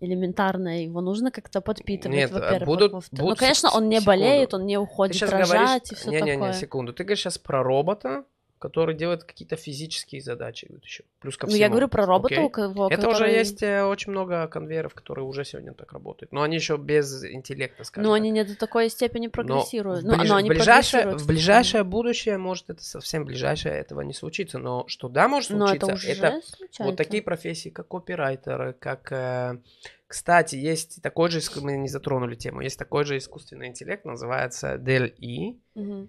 элементарное, 0.00 0.82
его 0.82 1.00
нужно 1.00 1.30
как-то 1.30 1.60
подпитывать, 1.60 2.16
Нет, 2.16 2.30
во-первых. 2.30 2.64
будут- 2.66 2.92
во-вторых. 2.92 3.20
будут 3.24 3.38
Ну, 3.38 3.40
конечно, 3.40 3.70
он 3.70 3.88
не 3.88 3.96
секунду. 4.00 4.06
болеет, 4.06 4.54
он 4.54 4.66
не 4.66 4.78
уходит 4.78 5.20
рожать 5.22 5.48
говоришь... 5.48 5.92
и 5.92 5.94
все 5.94 6.10
Не-не-не, 6.10 6.32
такое. 6.34 6.52
секунду. 6.52 6.92
Ты 6.92 7.04
говоришь 7.04 7.20
сейчас 7.20 7.38
про 7.38 7.62
робота, 7.62 8.24
который 8.58 8.94
делает 8.94 9.24
какие-то 9.24 9.56
физические 9.56 10.20
задачи. 10.20 10.66
Вот 10.70 10.84
еще. 10.84 11.04
Плюс 11.20 11.36
ко 11.36 11.46
Ну, 11.46 11.50
всему. 11.50 11.60
я 11.60 11.68
говорю 11.68 11.88
про 11.88 12.06
робота, 12.06 12.40
у 12.42 12.48
кого, 12.50 12.88
Это 12.88 13.08
уже 13.08 13.18
который- 13.18 13.34
есть 13.34 13.62
э, 13.62 13.84
очень 13.84 14.12
много 14.12 14.46
конвейеров, 14.48 14.94
которые 14.94 15.24
уже 15.24 15.44
сегодня 15.44 15.72
так 15.74 15.92
работают. 15.92 16.32
Но 16.32 16.42
они 16.42 16.56
еще 16.56 16.76
без 16.76 17.24
интеллекта, 17.24 17.84
скажем 17.84 18.08
Ну, 18.08 18.14
так. 18.14 18.20
они 18.20 18.30
не 18.30 18.44
до 18.44 18.56
такой 18.56 18.88
степени 18.90 19.28
прогрессируют. 19.28 20.02
в, 20.02 20.06
Ну, 20.06 20.14
ближ- 20.14 20.26
но 20.28 20.36
они 20.36 20.48
ближайшее, 20.48 21.02
прогрессируют 21.02 21.22
в 21.22 21.26
ближайшее 21.26 21.84
будущее, 21.84 22.38
может, 22.38 22.70
это 22.70 22.82
совсем 22.84 23.24
ближайшее 23.24 23.74
этого 23.74 24.00
не 24.02 24.14
случится, 24.14 24.58
но 24.58 24.84
что 24.88 25.08
да, 25.08 25.28
может 25.28 25.50
Но 25.50 25.66
случиться, 25.66 25.86
это 25.86 25.94
уже 25.94 26.08
это 26.08 26.40
случается. 26.42 26.84
вот 26.84 26.96
такие 26.96 27.22
профессии, 27.22 27.68
как 27.70 27.88
копирайтеры, 27.88 28.72
как... 28.74 29.12
э, 29.12 29.58
Кстати, 30.06 30.56
есть 30.56 31.02
такой 31.02 31.28
же, 31.30 31.40
мы 31.60 31.76
не 31.76 31.88
затронули 31.88 32.34
тему, 32.34 32.62
есть 32.62 32.78
такой 32.78 33.04
же 33.04 33.18
искусственный 33.18 33.66
интеллект, 33.68 34.06
называется 34.06 34.76
DALL-E, 34.76 35.56
Мгм. 35.74 36.08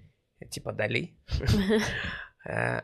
типа 0.50 0.72
Дали, 0.72 1.16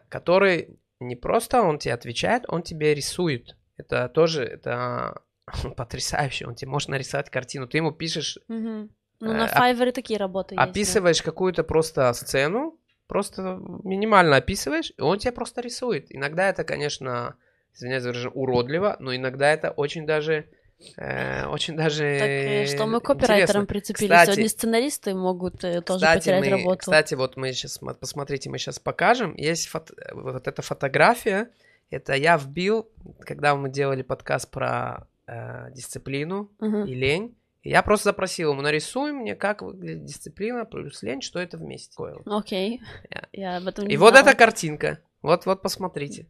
который 0.10 0.80
не 1.00 1.16
просто 1.16 1.62
он 1.62 1.80
тебе 1.80 1.94
отвечает, 1.94 2.44
он 2.48 2.64
тебе 2.64 2.94
рисует. 2.94 3.56
Это 3.78 4.10
тоже, 4.10 4.44
это 4.44 5.22
потрясающе, 5.78 6.48
он 6.48 6.56
тебе 6.56 6.72
может 6.72 6.90
нарисовать 6.90 7.30
картину. 7.30 7.68
Ты 7.68 7.78
ему 7.78 7.92
пишешь. 7.92 8.38
Ну, 8.48 8.90
Э, 9.22 9.26
на 9.34 9.48
Fiverr 9.48 9.92
такие 9.92 10.20
работы 10.20 10.56
есть. 10.56 10.58
да. 10.64 10.70
описываешь 10.70 11.22
какую-то 11.22 11.64
просто 11.64 12.12
сцену, 12.14 12.80
просто 13.08 13.60
минимально 13.84 14.38
описываешь, 14.38 14.92
и 14.98 15.02
он 15.02 15.20
тебе 15.20 15.32
просто 15.32 15.62
рисует. 15.62 16.08
Иногда 16.10 16.50
это, 16.50 16.64
конечно, 16.64 17.36
извиняюсь 17.74 18.04
за 18.04 18.10
выражение, 18.10 18.34
уродливо, 18.34 18.98
но 19.00 19.16
иногда 19.16 19.52
это 19.52 19.72
очень 19.72 20.06
даже, 20.06 20.50
э, 20.98 21.46
очень 21.48 21.76
даже 21.76 22.04
Так 22.20 22.28
э, 22.30 22.66
что 22.68 22.86
мы 22.86 23.00
к 23.00 23.04
интересно. 23.04 23.16
копирайтерам 23.16 23.68
прицепили? 23.68 24.08
Кстати- 24.08 24.26
Сегодня 24.32 24.50
сценаристы 24.50 25.14
могут 25.16 25.64
э, 25.64 25.82
тоже 25.82 26.00
Кстати, 26.06 26.20
потерять 26.20 26.42
мы- 26.44 26.50
работу. 26.50 26.78
Кстати, 26.80 27.14
вот 27.16 27.38
мы 27.38 27.54
сейчас, 27.54 27.80
посмотрите, 28.00 28.50
мы 28.50 28.58
сейчас 28.58 28.80
покажем. 28.80 29.34
Есть 29.36 29.68
фото- 29.68 29.94
вот 30.14 30.48
эта 30.48 30.62
фотография. 30.62 31.50
Это 31.90 32.14
я 32.14 32.38
вбил, 32.38 32.90
когда 33.22 33.56
мы 33.56 33.70
делали 33.70 34.02
подкаст 34.02 34.50
про 34.52 35.08
э, 35.28 35.72
дисциплину 35.72 36.52
Мгм. 36.60 36.86
и 36.86 36.94
лень. 36.94 37.36
Я 37.64 37.82
просто 37.82 38.10
запросил 38.10 38.52
ему, 38.52 38.62
нарисуй 38.62 39.12
мне, 39.12 39.36
как 39.36 39.64
выглядит 39.64 40.06
дисциплина 40.06 40.66
плюс 40.66 41.02
лень, 41.02 41.22
что 41.24 41.40
это 41.40 41.58
вместе. 41.58 41.94
Вот. 41.98 42.22
Окей. 42.28 42.80
Я- 43.10 43.28
Я 43.32 43.58
об 43.58 43.66
этом 43.68 43.88
не 43.88 43.96
И 43.96 43.98
вот 43.98 44.12
знала. 44.14 44.28
эта 44.30 44.38
картинка. 44.38 45.00
Вот, 45.24 45.48
вот, 45.48 45.64
посмотрите. 45.64 46.28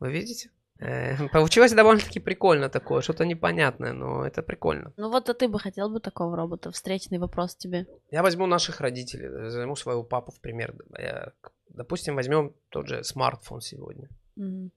Вы 0.00 0.12
видите? 0.12 0.50
Э, 0.78 1.28
Получилось 1.28 1.72
довольно-таки 1.72 2.20
прикольно 2.20 2.68
такое, 2.68 3.00
что-то 3.00 3.24
непонятное, 3.24 3.92
но 3.92 4.26
это 4.26 4.42
прикольно. 4.42 4.92
Ну 4.96 5.10
вот, 5.10 5.28
а 5.30 5.34
ты 5.34 5.48
бы 5.48 5.58
хотел 5.58 5.88
бы 5.88 6.00
такого 6.00 6.36
робота? 6.36 6.70
Встречный 6.70 7.18
вопрос 7.18 7.56
тебе. 7.56 7.86
Я 8.10 8.22
возьму 8.22 8.46
наших 8.46 8.80
родителей, 8.80 9.28
возьму 9.28 9.76
своего 9.76 10.02
папу 10.02 10.32
в 10.32 10.40
пример. 10.40 10.74
Я- 10.98 11.32
допустим, 11.70 12.14
возьмем 12.14 12.52
тот 12.68 12.88
же 12.88 13.04
смартфон 13.04 13.60
сегодня. 13.60 14.08
Мгм. 14.36 14.70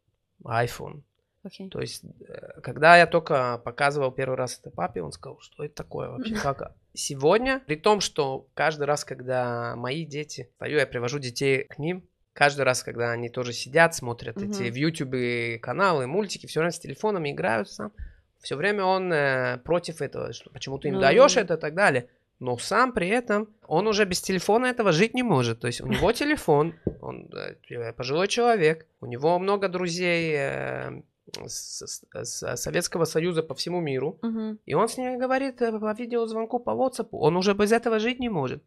iPhone. 0.46 1.02
Окей. 1.44 1.70
То 1.70 1.80
есть, 1.80 2.04
э, 2.04 2.62
когда 2.62 2.98
я 2.98 3.08
только 3.08 3.58
показывал 3.64 4.12
первый 4.12 4.36
раз 4.36 4.60
это 4.60 4.72
папе, 4.72 5.02
он 5.02 5.12
сказал, 5.12 5.40
что 5.42 5.64
это 5.64 5.76
такое 5.76 6.10
вообще, 6.10 6.34
как? 6.54 6.76
Сегодня, 6.94 7.62
при 7.66 7.76
том, 7.76 8.02
что 8.02 8.48
каждый 8.54 8.86
раз, 8.86 9.06
когда 9.06 9.76
мои 9.76 10.06
дети, 10.06 10.50
стою, 10.56 10.78
я 10.80 10.88
привожу 10.88 11.20
детей 11.20 11.64
к 11.70 11.78
ним, 11.80 12.04
каждый 12.40 12.62
раз, 12.62 12.84
когда 12.84 13.12
они 13.12 13.30
тоже 13.30 13.52
сидят, 13.54 13.94
смотрят 13.96 14.38
Мгм. 14.38 14.52
эти 14.52 14.72
в 14.72 14.76
Ютубе 14.76 15.60
каналы, 15.60 16.08
мультики, 16.08 16.46
все 16.48 16.62
время 16.62 16.72
с 16.72 16.80
телефонами 16.80 17.32
играют 17.32 17.70
сам, 17.70 17.92
все 18.40 18.56
время 18.56 18.84
он 18.86 19.12
э, 19.12 19.58
против 19.66 20.02
этого, 20.02 20.32
что 20.34 20.50
почему 20.50 20.78
ты 20.80 20.88
им 20.88 20.96
Ну. 20.96 21.02
даешь 21.02 21.36
это 21.38 21.56
и 21.56 21.58
так 21.58 21.74
далее. 21.76 22.04
Но 22.40 22.58
сам 22.58 22.94
при 22.94 23.10
этом, 23.10 23.48
он 23.68 23.88
уже 23.88 24.06
без 24.06 24.22
телефона 24.22 24.68
этого 24.68 24.92
жить 24.94 25.14
не 25.14 25.24
может. 25.24 25.60
То 25.60 25.68
есть 25.68 25.82
у 25.82 25.88
него 25.88 26.14
телефон, 26.14 26.74
он 27.02 27.30
э, 27.70 27.92
пожилой 27.94 28.28
человек, 28.30 28.86
у 29.02 29.06
него 29.08 29.38
много 29.40 29.68
друзей 29.68 30.36
э, 30.38 31.02
с, 31.48 31.86
с- 31.86 32.06
с 32.24 32.56
Советского 32.56 33.06
Союза 33.06 33.44
по 33.44 33.54
всему 33.54 33.82
миру. 33.82 34.18
Мгм. 34.22 34.58
И 34.66 34.74
он 34.74 34.88
с 34.88 34.98
ней 34.98 35.18
говорит 35.18 35.62
э, 35.62 35.78
по 35.80 35.94
видеозвонку 35.94 36.60
по 36.60 36.72
WhatsApp. 36.72 37.10
Он 37.12 37.36
уже 37.36 37.54
без 37.54 37.72
этого 37.74 38.00
жить 38.00 38.20
не 38.22 38.30
может. 38.30 38.64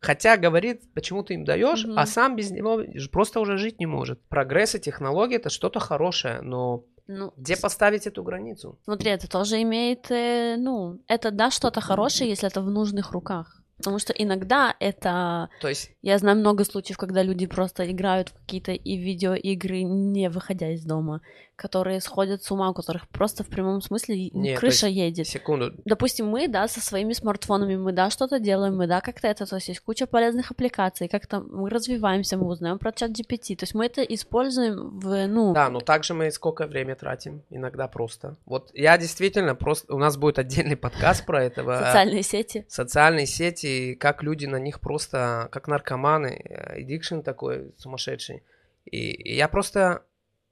Хотя 0.00 0.36
говорит, 0.36 0.82
почему 0.94 1.22
ты 1.24 1.34
им 1.34 1.44
даешь, 1.44 1.84
Мгм. 1.84 1.98
а 1.98 2.06
сам 2.06 2.36
без 2.36 2.50
него 2.50 2.82
просто 3.10 3.40
уже 3.40 3.58
жить 3.58 3.80
не 3.80 3.86
может. 3.86 4.20
Прогресс 4.28 4.74
и 4.74 4.80
технологии 4.80 5.36
это 5.36 5.50
что-то 5.50 5.80
хорошее, 5.80 6.40
но 6.42 6.84
Ну, 7.08 7.32
где 7.36 7.56
поставить 7.56 8.06
эту 8.06 8.22
границу? 8.22 8.78
Смотри, 8.84 9.10
это 9.10 9.28
тоже 9.28 9.62
имеет, 9.62 10.10
э, 10.10 10.56
ну, 10.58 10.98
это 11.08 11.30
да, 11.30 11.50
что-то 11.50 11.80
хорошее, 11.80 12.30
если 12.30 12.46
это 12.46 12.60
в 12.60 12.70
нужных 12.70 13.12
руках. 13.12 13.54
Потому 13.78 13.98
что 14.00 14.12
иногда 14.12 14.74
это... 14.80 15.48
То 15.60 15.68
есть, 15.68 15.90
Я 16.02 16.18
знаю 16.18 16.36
много 16.38 16.64
случаев, 16.64 16.98
когда 16.98 17.22
люди 17.22 17.46
просто 17.46 17.90
играют 17.90 18.28
в 18.28 18.34
какие-то 18.34 18.72
и 18.72 18.96
видеоигры, 18.96 19.82
не 19.84 20.28
выходя 20.30 20.70
из 20.74 20.84
дома, 20.84 21.20
которые 21.58 22.00
сходят 22.00 22.42
с 22.44 22.50
ума, 22.52 22.70
у 22.70 22.72
которых 22.74 23.08
просто 23.08 23.42
в 23.42 23.48
прямом 23.48 23.82
смысле 23.82 24.16
и- 24.16 24.36
Не, 24.36 24.54
то 24.54 24.60
крыша 24.60 24.86
едет. 24.86 25.26
секунду, 25.26 25.72
Допустим, 25.84 26.26
мы, 26.28 26.46
да, 26.48 26.68
со 26.68 26.80
своими 26.80 27.12
смартфонами, 27.12 27.76
мы, 27.76 27.92
да, 27.92 28.10
что-то 28.10 28.38
делаем, 28.38 28.76
мы, 28.76 28.86
да, 28.86 29.00
как-то 29.00 29.26
это, 29.26 29.44
то 29.44 29.56
есть 29.56 29.68
есть 29.68 29.80
куча 29.80 30.06
полезных 30.06 30.52
аппликаций, 30.52 31.08
как-то 31.08 31.40
мы 31.40 31.68
развиваемся, 31.68 32.36
мы 32.36 32.46
узнаем 32.46 32.78
про 32.78 32.92
чат 32.92 33.10
GPT, 33.10 33.56
то 33.56 33.64
есть 33.64 33.74
мы 33.74 33.86
это 33.86 34.02
используем 34.02 34.98
в, 35.00 35.26
ну, 35.26 35.52
Да, 35.52 35.68
но 35.68 35.80
также 35.80 36.14
мы 36.14 36.30
сколько 36.30 36.66
время 36.66 36.94
тратим, 36.94 37.42
иногда 37.50 37.88
просто. 37.88 38.36
Вот 38.46 38.70
я 38.74 38.96
действительно 38.96 39.54
просто... 39.56 39.92
У 39.92 39.98
нас 39.98 40.16
будет 40.16 40.38
отдельный 40.38 40.76
подкаст 40.76 41.26
про 41.26 41.42
этого. 41.42 41.76
социальные 41.84 42.22
сети. 42.22 42.64
Социальные 42.68 43.26
сети, 43.26 43.94
как 43.94 44.22
люди 44.22 44.46
на 44.46 44.60
них 44.60 44.78
просто, 44.80 45.48
как 45.50 45.66
наркоманы, 45.66 46.40
addiction 46.78 47.22
такой 47.22 47.72
сумасшедший. 47.78 48.42
И 48.90 49.34
я 49.36 49.48
просто 49.48 50.02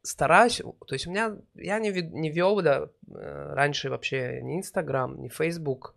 стараюсь, 0.07 0.62
то 0.87 0.95
есть 0.95 1.07
у 1.07 1.11
меня, 1.11 1.37
я 1.55 1.79
не, 1.79 1.90
не 1.90 2.31
вел, 2.31 2.61
да, 2.62 2.88
э, 3.09 3.53
раньше 3.55 3.90
вообще 3.90 4.40
ни 4.42 4.57
Инстаграм, 4.57 5.21
ни 5.21 5.29
Фейсбук. 5.29 5.95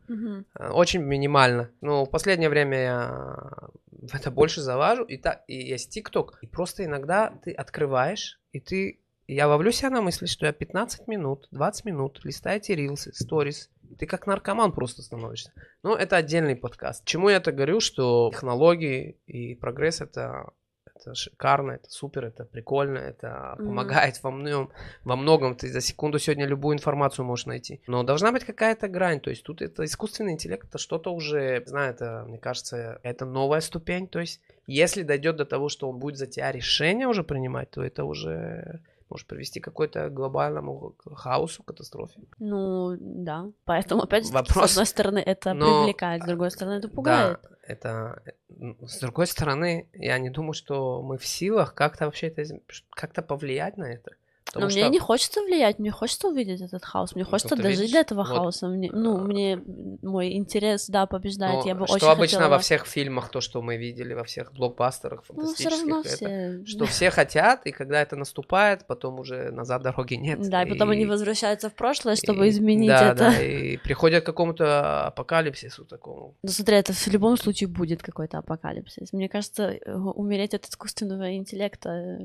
Э, 0.55 0.69
Очень 0.71 1.01
минимально. 1.01 1.69
Но 1.81 2.05
в 2.05 2.09
последнее 2.09 2.49
время 2.49 2.77
я 2.81 3.69
в 3.91 4.15
это 4.15 4.31
больше 4.31 4.61
залажу. 4.61 5.03
И, 5.03 5.17
та, 5.17 5.43
и 5.47 5.55
есть 5.55 5.91
ТикТок. 5.91 6.39
И 6.41 6.47
просто 6.47 6.85
иногда 6.85 7.33
ты 7.43 7.51
открываешь, 7.51 8.39
и 8.51 8.59
ты... 8.59 8.99
Я 9.27 9.47
ловлю 9.47 9.71
себя 9.71 9.91
на 9.91 10.01
мысли, 10.01 10.25
что 10.25 10.47
я 10.47 10.53
15 10.53 11.07
минут, 11.07 11.47
20 11.51 11.85
минут 11.85 12.19
листаю 12.23 12.57
эти 12.57 12.71
рилсы, 12.71 13.13
сторис. 13.13 13.69
Ты 13.99 14.07
как 14.07 14.25
наркоман 14.25 14.71
просто 14.71 15.03
становишься. 15.03 15.51
Но 15.83 15.95
это 15.95 16.15
отдельный 16.15 16.55
подкаст. 16.55 17.05
Чему 17.05 17.29
я 17.29 17.37
это 17.37 17.51
говорю, 17.51 17.79
что 17.79 18.31
технологии 18.31 19.17
и 19.27 19.53
прогресс 19.53 20.01
это, 20.01 20.49
это 20.99 21.15
шикарно, 21.15 21.71
это 21.73 21.89
супер, 21.89 22.25
это 22.25 22.45
прикольно, 22.45 22.97
это 22.97 23.55
Мгм. 23.57 23.67
помогает 23.67 24.21
во 24.23 24.31
многом, 24.31 24.69
во 25.03 25.15
многом. 25.15 25.55
Ты 25.55 25.71
за 25.71 25.81
секунду 25.81 26.19
сегодня 26.19 26.45
любую 26.45 26.75
информацию 26.75 27.25
можешь 27.25 27.45
найти. 27.45 27.81
Но 27.87 28.03
должна 28.03 28.31
быть 28.31 28.43
какая-то 28.43 28.87
грань. 28.87 29.19
То 29.19 29.29
есть 29.29 29.43
тут 29.43 29.61
это 29.61 29.83
искусственный 29.85 30.33
интеллект, 30.33 30.67
это 30.67 30.77
что-то 30.77 31.13
уже, 31.13 31.63
знаю, 31.65 31.91
это, 31.93 32.25
мне 32.27 32.37
кажется, 32.37 32.99
это 33.03 33.25
новая 33.25 33.61
ступень. 33.61 34.07
То 34.07 34.19
есть 34.19 34.41
если 34.67 35.03
дойдет 35.03 35.35
до 35.37 35.45
того, 35.45 35.69
что 35.69 35.89
он 35.89 35.97
будет 35.99 36.17
за 36.17 36.27
тебя 36.27 36.51
решение 36.51 37.07
уже 37.07 37.23
принимать, 37.23 37.71
то 37.71 37.83
это 37.83 38.03
уже 38.03 38.81
может 39.09 39.25
привести 39.25 39.59
к 39.59 39.63
какой-то 39.65 40.09
глобальному 40.09 40.93
хаосу, 41.15 41.63
катастрофе. 41.63 42.19
Ну, 42.37 42.95
да. 42.99 43.47
Поэтому, 43.65 44.03
опять 44.03 44.27
же, 44.27 44.33
Вопрос- 44.33 44.67
с 44.69 44.71
одной 44.73 44.85
стороны, 44.85 45.17
это 45.17 45.53
Но- 45.55 45.81
привлекает, 45.85 46.21
с 46.21 46.27
другой 46.27 46.51
стороны, 46.51 46.75
это 46.75 46.89
пугает. 46.89 47.39
Да, 47.41 47.49
это... 47.69 48.21
м, 48.49 48.77
С 48.87 48.99
другой 48.99 49.27
стороны, 49.27 49.87
я 49.93 50.19
не 50.19 50.29
думаю, 50.29 50.53
что 50.53 51.01
мы 51.01 51.17
в 51.17 51.25
силах 51.25 51.73
как-то 51.75 52.05
вообще 52.05 52.27
это, 52.27 52.43
как-то 52.91 53.21
повлиять 53.21 53.77
на 53.77 53.85
это. 53.85 54.11
Но 54.55 54.61
Потому 54.61 54.71
мне 54.71 54.81
что- 54.83 54.91
не 54.91 54.99
хочется 54.99 55.41
влиять, 55.43 55.77
мне 55.79 55.91
хочется 55.91 56.27
увидеть 56.27 56.61
этот 56.61 56.83
хаос, 56.83 57.13
мне 57.13 57.23
Ну, 57.23 57.29
хочется 57.29 57.55
ты 57.55 57.61
дожить 57.61 57.79
видишь, 57.81 57.93
до 57.93 57.99
этого 57.99 58.19
вот, 58.23 58.27
хаоса. 58.27 58.67
Мне, 58.67 58.89
ну, 58.91 59.17
а, 59.17 59.21
мне 59.21 59.61
мой 60.01 60.33
интерес, 60.33 60.87
да, 60.87 61.05
побеждает. 61.05 61.61
Ну, 61.63 61.67
я 61.67 61.75
бы 61.75 61.85
что 61.85 61.95
очень 61.95 62.07
обычно 62.07 62.37
хотела... 62.39 62.49
во 62.55 62.59
всех 62.59 62.85
фильмах, 62.87 63.29
то, 63.29 63.41
что 63.41 63.61
мы 63.61 63.77
видели, 63.77 64.13
во 64.13 64.23
всех 64.23 64.51
блокбастерах 64.53 65.23
Ну, 65.29 65.35
фантастических, 65.35 65.79
равно 65.79 65.99
это 66.01 66.09
все... 66.09 66.65
что 66.65 66.85
все 66.85 67.11
хотят, 67.11 67.65
и 67.67 67.71
когда 67.71 68.01
это 68.01 68.15
наступает, 68.15 68.87
потом 68.87 69.19
уже 69.19 69.51
назад 69.51 69.83
дороги 69.83 70.15
нет. 70.15 70.39
Да, 70.49 70.63
и 70.63 70.69
потом 70.69 70.89
они 70.89 71.05
возвращаются 71.05 71.69
в 71.69 71.73
прошлое, 71.75 72.15
чтобы 72.15 72.47
и- 72.47 72.49
изменить 72.49 72.89
да, 72.89 73.11
это. 73.11 73.17
Да, 73.17 73.41
и 73.41 73.77
приходят 73.77 74.23
к 74.23 74.25
какому-то 74.25 75.05
апокалипсису 75.07 75.85
такому. 75.85 76.35
Ну, 76.41 76.49
смотри, 76.49 76.75
это 76.77 76.93
в 76.93 77.07
любом 77.07 77.37
случае 77.37 77.67
будет 77.67 78.01
какой-то 78.01 78.39
апокалипсис. 78.39 79.13
Мне 79.13 79.29
кажется, 79.29 79.77
э, 79.85 79.93
умереть 79.95 80.53
от 80.55 80.65
искусственного 80.65 81.35
интеллекта 81.35 81.89
э, 81.89 82.19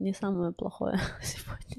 не 0.00 0.12
самое 0.12 0.52
плохое 0.52 0.98
сегодня, 1.22 1.77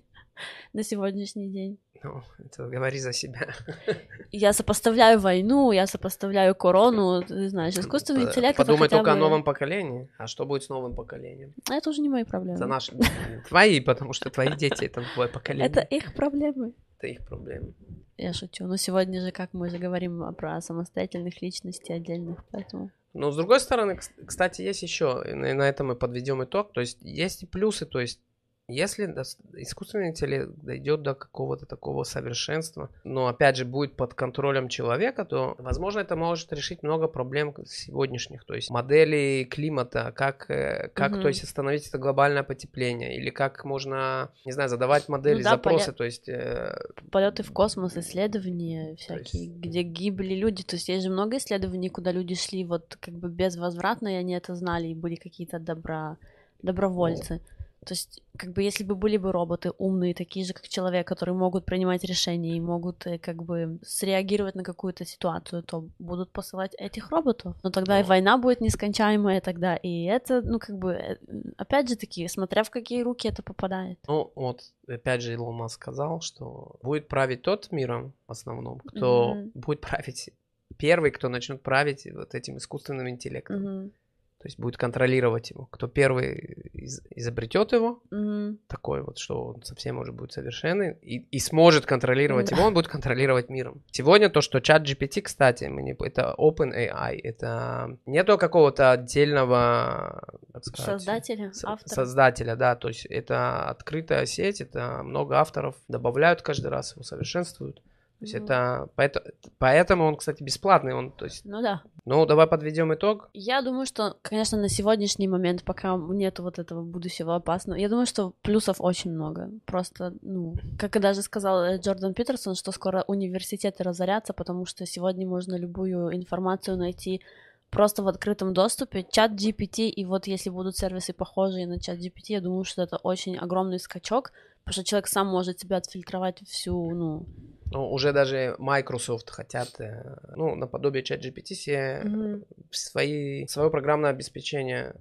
на 0.74 0.84
сегодняшний 0.84 1.50
день. 1.50 1.80
Ну, 2.04 2.22
это 2.38 2.68
говори 2.68 3.00
за 3.00 3.12
себя. 3.14 3.50
Я 4.32 4.54
сопоставляю 4.54 5.20
войну, 5.20 5.72
я 5.72 5.88
сопоставляю 5.88 6.56
корону, 6.56 7.22
ты 7.24 7.50
знаешь, 7.50 7.78
искусственный 7.78 8.24
интеллект 8.24 8.56
Подумай 8.58 8.88
это 8.88 8.98
только 8.98 9.12
о 9.12 9.16
бы- 9.16 9.20
новом 9.20 9.44
поколении. 9.44 10.10
А 10.18 10.28
что 10.28 10.46
будет 10.46 10.64
с 10.64 10.70
новым 10.70 10.96
поколением? 10.96 11.54
А 11.70 11.76
Это 11.76 11.90
уже 11.90 12.02
не 12.02 12.10
мои 12.10 12.24
проблемы. 12.24 12.58
Это 12.58 12.68
наши... 12.68 12.94
Твои, 13.50 13.82
потому 13.82 14.14
что 14.14 14.30
твои 14.30 14.56
дети— 14.56 14.86
это 14.86 15.04
твое 15.14 15.30
поколение. 15.30 15.68
Это 15.68 15.82
их 15.82 16.14
проблемы. 16.14 16.74
Это 16.98 17.08
их 17.08 17.26
проблемы. 17.28 17.74
Я 18.18 18.34
шучу. 18.34 18.66
Но 18.68 18.78
сегодня 18.78 19.22
же, 19.22 19.32
как 19.32 19.54
мы 19.54 19.70
же 19.70 19.78
говорим 19.78 20.24
о- 20.24 20.32
про 20.34 20.62
самостоятельных 20.62 21.42
личностей 21.42 21.94
отдельных, 21.94 22.46
поэтому... 22.52 22.92
Но 23.14 23.32
с 23.32 23.36
другой 23.36 23.60
стороны, 23.60 23.94
кс- 23.94 24.26
кстати, 24.26 24.62
есть 24.62 24.84
еще, 24.84 25.24
и 25.28 25.34
на 25.34 25.68
этом 25.68 25.88
мы 25.88 25.96
подведем 25.96 26.44
итог, 26.44 26.72
то 26.74 26.82
есть 26.82 27.00
есть 27.02 27.44
и 27.44 27.46
плюсы, 27.48 27.86
то 27.88 28.00
есть 28.00 28.22
если 28.70 29.06
искусственный 29.54 30.10
интеллект 30.10 30.52
дойдет 30.62 31.02
до 31.02 31.16
какого-то 31.16 31.66
такого 31.66 32.04
совершенства, 32.04 32.90
но 33.04 33.28
опять 33.28 33.56
же 33.58 33.66
будет 33.66 33.96
под 33.96 34.14
контролем 34.14 34.70
человека, 34.70 35.26
то, 35.26 35.56
возможно, 35.58 36.00
это 36.00 36.16
может 36.16 36.54
решить 36.54 36.84
много 36.84 37.08
проблем 37.08 37.54
сегодняшних, 37.66 38.46
то 38.46 38.54
есть 38.54 38.70
модели 38.70 39.48
климата, 39.50 40.14
как, 40.16 40.50
э, 40.50 40.90
как 40.94 41.14
Мгм. 41.14 41.22
то 41.22 41.28
есть 41.30 41.44
остановить 41.44 41.88
это 41.88 41.98
глобальное 41.98 42.44
потепление, 42.44 43.18
или 43.18 43.30
как 43.30 43.66
можно, 43.66 44.30
не 44.46 44.52
знаю, 44.52 44.70
задавать 44.70 45.10
модели, 45.10 45.38
Ну 45.38 45.44
да, 45.44 45.50
запросы, 45.52 45.92
поля- 45.92 45.94
то 45.96 46.04
есть 46.04 46.30
э, 46.30 46.76
Полеты 47.12 47.44
в 47.44 47.52
космос, 47.52 47.98
исследования 47.98 48.96
всякие, 48.96 49.46
есть- 49.46 49.56
где 49.58 49.82
гибли 49.82 50.36
люди. 50.36 50.64
То 50.64 50.76
есть 50.76 50.90
есть 50.90 51.04
же 51.04 51.10
много 51.12 51.38
исследований, 51.38 51.90
куда 51.90 52.12
люди 52.12 52.36
шли 52.36 52.64
вот 52.64 52.98
как 53.00 53.14
бы 53.16 53.30
безвозвратно, 53.30 54.10
и 54.10 54.16
они 54.16 54.34
это 54.34 54.56
знали, 54.56 54.88
и 54.88 54.94
были 54.96 55.16
какие-то 55.16 55.60
добра... 55.60 56.18
добровольцы. 56.62 57.42
То 57.86 57.94
есть, 57.94 58.22
как 58.38 58.52
бы, 58.54 58.62
если 58.62 58.84
бы 58.84 58.96
были 58.96 59.18
бы 59.18 59.32
роботы 59.32 59.72
умные, 59.78 60.14
такие 60.14 60.46
же, 60.46 60.54
как 60.54 60.68
человек, 60.68 61.08
которые 61.08 61.36
могут 61.36 61.66
принимать 61.66 62.04
решения 62.04 62.58
и 62.58 62.60
могут, 62.62 63.08
э, 63.08 63.18
как 63.18 63.42
бы, 63.44 63.80
среагировать 63.86 64.56
на 64.56 64.64
какую-то 64.64 65.06
ситуацию, 65.06 65.64
то 65.64 65.88
будут 65.98 66.32
посылать 66.32 66.76
этих 66.78 67.10
роботов. 67.12 67.56
Но 67.64 67.70
тогда 67.72 68.00
и 68.00 68.04
Ну. 68.04 68.10
война 68.10 68.38
будет 68.38 68.62
нескончаемая 68.62 69.40
тогда, 69.42 69.76
и 69.78 70.04
это, 70.04 70.42
ну, 70.42 70.60
как 70.60 70.78
бы, 70.78 70.92
э, 70.92 71.18
опять 71.58 71.90
же 71.90 71.96
таки, 71.96 72.28
смотря 72.28 72.64
в 72.64 72.70
какие 72.70 73.02
руки 73.02 73.28
это 73.30 73.44
попадает. 73.44 73.98
Ну, 74.08 74.32
вот, 74.36 74.62
опять 74.88 75.22
же, 75.22 75.34
Илон 75.34 75.56
Маск 75.56 75.76
сказал, 75.82 76.20
что 76.22 76.76
будет 76.84 77.08
править 77.08 77.42
тот 77.42 77.72
миром, 77.72 78.14
в 78.28 78.32
основном, 78.32 78.80
кто 78.80 79.36
Мгм. 79.36 79.52
будет 79.54 79.82
править, 79.82 80.30
первый, 80.78 81.12
кто 81.12 81.30
начнет 81.30 81.62
править 81.64 82.08
вот 82.14 82.36
этим 82.36 82.58
искусственным 82.58 83.08
интеллектом. 83.10 83.64
Мгм. 83.64 83.92
То 84.40 84.48
есть 84.48 84.58
будет 84.58 84.78
контролировать 84.78 85.50
его. 85.52 85.66
Кто 85.66 85.88
первый 85.90 86.70
из- 86.74 87.02
изобретет 87.10 87.74
его, 87.74 88.02
Мгм. 88.10 88.58
такой 88.68 89.02
вот, 89.04 89.18
что 89.18 89.44
он 89.48 89.64
совсем 89.64 89.98
уже 90.00 90.14
будет 90.14 90.32
совершенный, 90.32 90.98
и, 91.02 91.18
и 91.18 91.40
сможет 91.40 91.86
контролировать 91.86 92.50
Да. 92.50 92.56
его, 92.56 92.66
он 92.68 92.74
будет 92.74 92.88
контролировать 92.88 93.50
миром. 93.50 93.84
Сегодня 93.92 94.30
то, 94.30 94.40
что 94.40 94.62
чат 94.62 94.84
GPT, 94.84 95.22
кстати, 95.24 95.66
мы 95.66 95.82
не- 95.82 95.94
это 96.00 96.34
OpenAI, 96.38 97.20
это 97.22 97.98
нету 98.06 98.38
какого-то 98.38 98.92
отдельного, 98.92 100.24
сказать, 100.62 101.02
Создателя, 101.02 101.52
со- 101.52 101.72
автора. 101.72 101.90
создателя, 101.94 102.56
да, 102.56 102.76
то 102.76 102.88
есть 102.88 103.06
это 103.08 103.70
открытая 103.70 104.26
сеть, 104.26 104.62
это 104.62 105.04
много 105.04 105.36
авторов 105.38 105.76
добавляют 105.90 106.42
каждый 106.42 106.68
раз, 106.68 106.96
усовершенствуют. 106.96 107.82
То 108.20 108.26
есть 108.26 108.36
это 108.36 108.90
поэтому, 108.96 109.26
поэтому 109.60 110.06
он, 110.06 110.18
кстати, 110.18 110.44
бесплатный. 110.44 110.94
Он, 110.94 111.10
то 111.12 111.24
есть, 111.26 111.46
Ну 111.46 111.62
да. 111.62 111.82
ну, 112.04 112.26
давай 112.26 112.48
подведем 112.48 112.94
итог. 112.94 113.30
Я 113.34 113.62
думаю, 113.62 113.86
что, 113.86 114.18
конечно, 114.22 114.58
на 114.58 114.68
сегодняшний 114.68 115.30
момент, 115.30 115.64
пока 115.64 115.96
нет 115.96 116.40
вот 116.40 116.60
этого 116.60 116.84
будущего 116.84 117.36
опасного, 117.36 117.78
я 117.80 117.88
думаю, 117.88 118.06
что 118.06 118.34
плюсов 118.42 118.76
очень 118.80 119.14
много. 119.14 119.50
Просто, 119.66 120.14
ну, 120.22 120.56
как 120.78 120.98
и 120.98 121.00
даже 121.00 121.22
сказал 121.22 121.64
э, 121.64 121.78
Джордан 121.78 122.14
Питерсон, 122.14 122.56
что 122.56 122.74
скоро 122.74 123.06
университеты 123.08 123.84
разорятся, 123.84 124.34
потому 124.34 124.66
что 124.66 124.86
сегодня 124.86 125.26
можно 125.26 125.56
любую 125.56 126.14
информацию 126.14 126.76
найти 126.76 127.22
просто 127.70 128.04
в 128.04 128.08
открытом 128.10 128.54
доступе. 128.54 129.06
Чат 129.10 129.32
GPT, 129.32 129.88
и 129.88 130.04
вот 130.04 130.28
если 130.28 130.50
будут 130.50 130.76
сервисы 130.76 131.14
похожие 131.14 131.68
на 131.68 131.80
чат 131.80 132.00
GPT, 132.00 132.34
я 132.34 132.42
думаю, 132.42 132.66
что 132.66 132.82
это 132.82 132.98
очень 132.98 133.38
огромный 133.38 133.80
скачок, 133.80 134.32
потому 134.64 134.74
что 134.74 134.84
человек 134.84 135.08
сам 135.08 135.28
может 135.28 135.60
себя 135.60 135.78
отфильтровать 135.78 136.42
всю, 136.48 136.92
ну, 136.94 137.26
Ну, 137.72 137.92
уже 137.92 138.14
даже 138.14 138.56
Microsoft 138.58 139.30
хотят, 139.30 139.80
э, 139.80 140.18
ну, 140.36 140.56
наподобие 140.56 141.04
чат 141.04 141.22
GPT 141.24 141.54
себе 141.56 142.02
Мгм. 142.04 142.46
свои, 142.72 143.46
свое 143.48 143.70
программное 143.70 144.10
обеспечение 144.10 144.96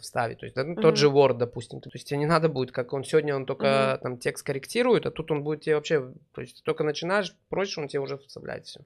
вставить. 0.00 0.38
То 0.38 0.46
есть 0.46 0.56
да, 0.56 0.64
ну, 0.64 0.76
тот 0.76 0.96
же 0.96 1.08
Word, 1.08 1.34
допустим. 1.38 1.80
То 1.80 1.90
есть 1.92 2.08
тебе 2.08 2.18
не 2.18 2.26
надо 2.26 2.48
будет, 2.48 2.70
как 2.72 2.92
он 2.92 3.04
сегодня, 3.04 3.34
он 3.34 3.46
только 3.46 3.98
там 4.02 4.18
текст 4.18 4.46
корректирует, 4.46 5.06
а 5.06 5.10
тут 5.10 5.30
он 5.30 5.42
будет 5.42 5.62
тебе 5.62 5.74
вообще, 5.74 6.12
то 6.32 6.40
есть 6.40 6.56
ты 6.56 6.62
только 6.62 6.84
начинаешь, 6.84 7.34
просишь, 7.48 7.78
он 7.78 7.88
тебе 7.88 8.00
уже 8.00 8.18
вставляет 8.18 8.66
все. 8.66 8.80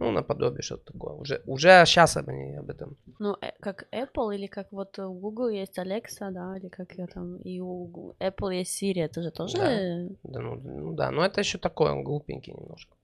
Ну, 0.00 0.10
наподобие 0.10 0.62
что-то 0.62 0.92
такое. 0.92 1.12
Уже, 1.14 1.42
уже 1.46 1.84
сейчас 1.86 2.16
они 2.16 2.56
об 2.56 2.70
этом. 2.70 2.96
Ну, 3.18 3.36
э, 3.40 3.52
как 3.60 3.86
Apple 3.92 4.34
или 4.34 4.46
как 4.46 4.72
вот 4.72 4.98
у 4.98 5.12
Google 5.12 5.48
есть 5.50 5.78
Alexa, 5.78 6.30
да, 6.30 6.56
или 6.56 6.68
как 6.68 6.92
ее 6.98 7.06
там, 7.06 7.36
и 7.36 7.60
у 7.60 8.14
Apple 8.18 8.54
есть 8.54 8.82
Siri, 8.82 9.02
это 9.02 9.22
же 9.22 9.30
тоже 9.30 9.58
Да. 9.58 9.72
э, 9.72 10.08
Да, 10.22 10.40
ну, 10.40 10.54
ну 10.54 10.94
да, 10.94 11.10
но 11.10 11.24
это 11.24 11.40
еще 11.40 11.58
такое, 11.58 11.92
он 11.92 12.02
глупенький 12.02 12.52
немножко. 12.54 12.94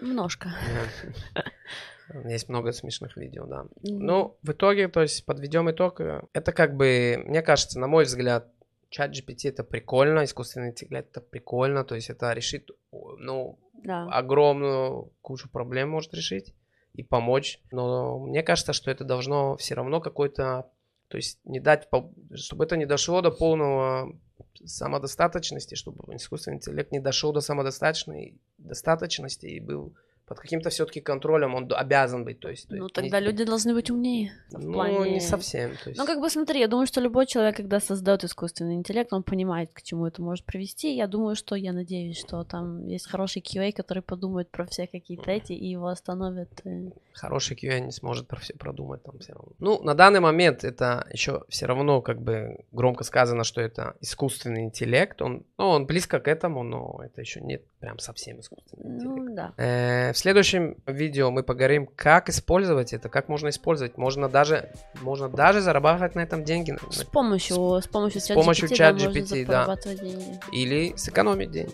Немножко. 0.00 0.50
Есть 2.24 2.48
много 2.48 2.72
смешных 2.72 3.16
видео, 3.16 3.46
да. 3.46 3.64
Мгм. 3.82 3.98
Ну, 4.06 4.38
в 4.42 4.52
итоге, 4.52 4.88
то 4.88 5.02
есть, 5.02 5.26
подведем 5.26 5.70
итог. 5.70 6.00
Это 6.32 6.52
как 6.52 6.74
бы, 6.74 7.22
мне 7.26 7.42
кажется, 7.42 7.78
на 7.78 7.86
мой 7.86 8.04
взгляд, 8.04 8.48
чат 8.88 9.10
GPT 9.10 9.50
это 9.50 9.64
прикольно, 9.64 10.24
искусственный 10.24 10.70
интеллект 10.70 11.10
это 11.10 11.20
прикольно, 11.20 11.84
то 11.84 11.94
есть 11.94 12.08
это 12.10 12.32
решит, 12.32 12.70
ну, 12.92 13.58
Да. 13.84 14.08
огромную 14.10 15.12
кучу 15.20 15.50
проблем 15.50 15.90
может 15.90 16.14
решить 16.14 16.54
и 16.94 17.02
помочь. 17.02 17.60
Но 17.70 18.18
мне 18.18 18.42
кажется, 18.42 18.72
что 18.72 18.90
это 18.90 19.04
должно 19.04 19.56
все 19.56 19.74
равно 19.74 20.00
какой-то, 20.00 20.70
то 21.08 21.16
есть 21.16 21.38
не 21.44 21.60
дать, 21.60 21.88
чтобы 22.34 22.64
это 22.64 22.76
не 22.76 22.86
дошло 22.86 23.20
до 23.20 23.30
полного 23.30 24.18
самодостаточности, 24.64 25.74
чтобы 25.74 26.14
искусственный 26.14 26.56
интеллект 26.56 26.92
не 26.92 27.00
дошел 27.00 27.32
до 27.32 27.40
самодостаточной 27.40 28.40
достаточности 28.58 29.46
и 29.46 29.60
был 29.60 29.94
под 30.28 30.38
каким-то 30.40 30.70
все-таки 30.70 31.00
контролем, 31.00 31.54
он 31.54 31.68
обязан 31.74 32.24
быть, 32.24 32.40
то 32.40 32.48
есть. 32.50 32.68
то 32.68 32.76
Ну, 32.76 32.84
есть 32.84 32.94
тогда 32.94 33.20
не- 33.20 33.26
люди 33.26 33.44
должны 33.44 33.74
быть 33.74 33.90
умнее. 33.90 34.32
Ну, 34.52 34.72
плане- 34.72 35.10
не 35.10 35.20
совсем. 35.20 35.70
То 35.82 35.90
есть... 35.90 35.98
Ну, 35.98 36.06
как 36.06 36.20
бы 36.20 36.28
смотри, 36.30 36.60
я 36.60 36.68
думаю, 36.68 36.86
что 36.86 37.00
любой 37.00 37.26
человек, 37.26 37.56
когда 37.56 37.80
создает 37.80 38.24
искусственный 38.24 38.74
интеллект, 38.74 39.12
он 39.12 39.22
понимает, 39.22 39.70
к 39.72 39.82
чему 39.82 40.06
это 40.06 40.22
может 40.22 40.44
привести. 40.44 40.94
Я 40.94 41.06
думаю, 41.06 41.34
что 41.36 41.54
я 41.56 41.72
надеюсь, 41.72 42.18
что 42.18 42.44
там 42.44 42.86
есть 42.86 43.08
хороший 43.08 43.42
QA, 43.42 43.72
который 43.72 44.02
подумает 44.02 44.50
про 44.50 44.66
все 44.66 44.86
какие-то 44.86 45.30
эти 45.30 45.52
и 45.52 45.66
его 45.66 45.86
остановит. 45.88 46.48
э. 46.64 46.90
Хороший 47.14 47.56
QA 47.56 47.80
не 47.80 47.90
сможет 47.92 48.28
про 48.28 48.38
все 48.38 48.54
продумать 48.54 49.02
там 49.02 49.18
все 49.18 49.32
равно. 49.32 49.52
Ну, 49.58 49.82
на 49.82 49.94
данный 49.94 50.20
момент 50.20 50.62
это 50.64 51.06
еще 51.12 51.44
все 51.48 51.66
равно 51.66 52.00
как 52.02 52.20
бы 52.20 52.64
громко 52.72 53.04
сказано, 53.04 53.44
что 53.44 53.60
это 53.60 53.96
искусственный 54.00 54.62
интеллект. 54.64 55.20
Он, 55.22 55.44
ну, 55.58 55.68
он 55.68 55.86
близко 55.86 56.20
к 56.20 56.28
этому, 56.28 56.62
но 56.62 57.00
это 57.04 57.20
еще 57.20 57.40
нет 57.40 57.62
прям 57.80 57.98
совсем 57.98 58.40
искусственный 58.40 58.96
интеллект. 58.96 59.28
Ну, 59.28 59.34
да. 59.34 59.52
Э, 59.56 60.12
В 60.18 60.20
следующем 60.20 60.74
видео 60.84 61.30
мы 61.30 61.44
поговорим, 61.44 61.86
как 61.94 62.28
использовать 62.28 62.92
это, 62.92 63.08
как 63.08 63.28
можно 63.28 63.50
использовать. 63.50 63.96
Можно 63.96 64.28
даже, 64.28 64.72
можно 65.00 65.28
даже 65.28 65.60
зарабатывать 65.60 66.16
на 66.16 66.20
этом 66.22 66.42
деньги. 66.42 66.76
С 66.90 67.04
помощью, 67.04 67.80
с 67.80 67.86
помощью 67.86 68.20
С 68.20 68.26
помощью 68.26 68.68
ChatGPT, 68.68 69.46
да, 69.46 69.64
можно 69.64 69.80
да. 69.84 69.94
деньги. 69.94 70.40
Или 70.50 70.96
сэкономить 70.96 71.52
деньги. 71.52 71.72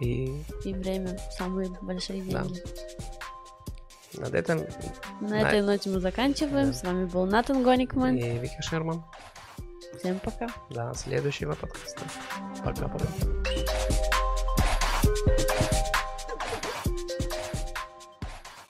И 0.00 0.42
И 0.64 0.72
время, 0.72 1.18
самые 1.36 1.68
большие 1.82 2.22
Да. 2.22 2.42
деньги. 2.42 2.62
над 4.14 4.34
этим 4.34 4.66
На 5.20 5.28
На- 5.28 5.40
этой 5.42 5.60
ноте 5.60 5.90
мы 5.90 6.00
заканчиваем. 6.00 6.68
Да. 6.68 6.72
С 6.72 6.82
вами 6.82 7.04
был 7.04 7.26
Натан 7.26 7.62
Гоникман. 7.62 8.16
и 8.16 8.38
Вика 8.38 8.62
Шерман. 8.62 9.04
Всем 9.98 10.18
пока. 10.20 10.46
До 10.70 10.94
следующего 10.94 11.52
подкаста. 11.52 12.00
Пока-пока. 12.64 13.04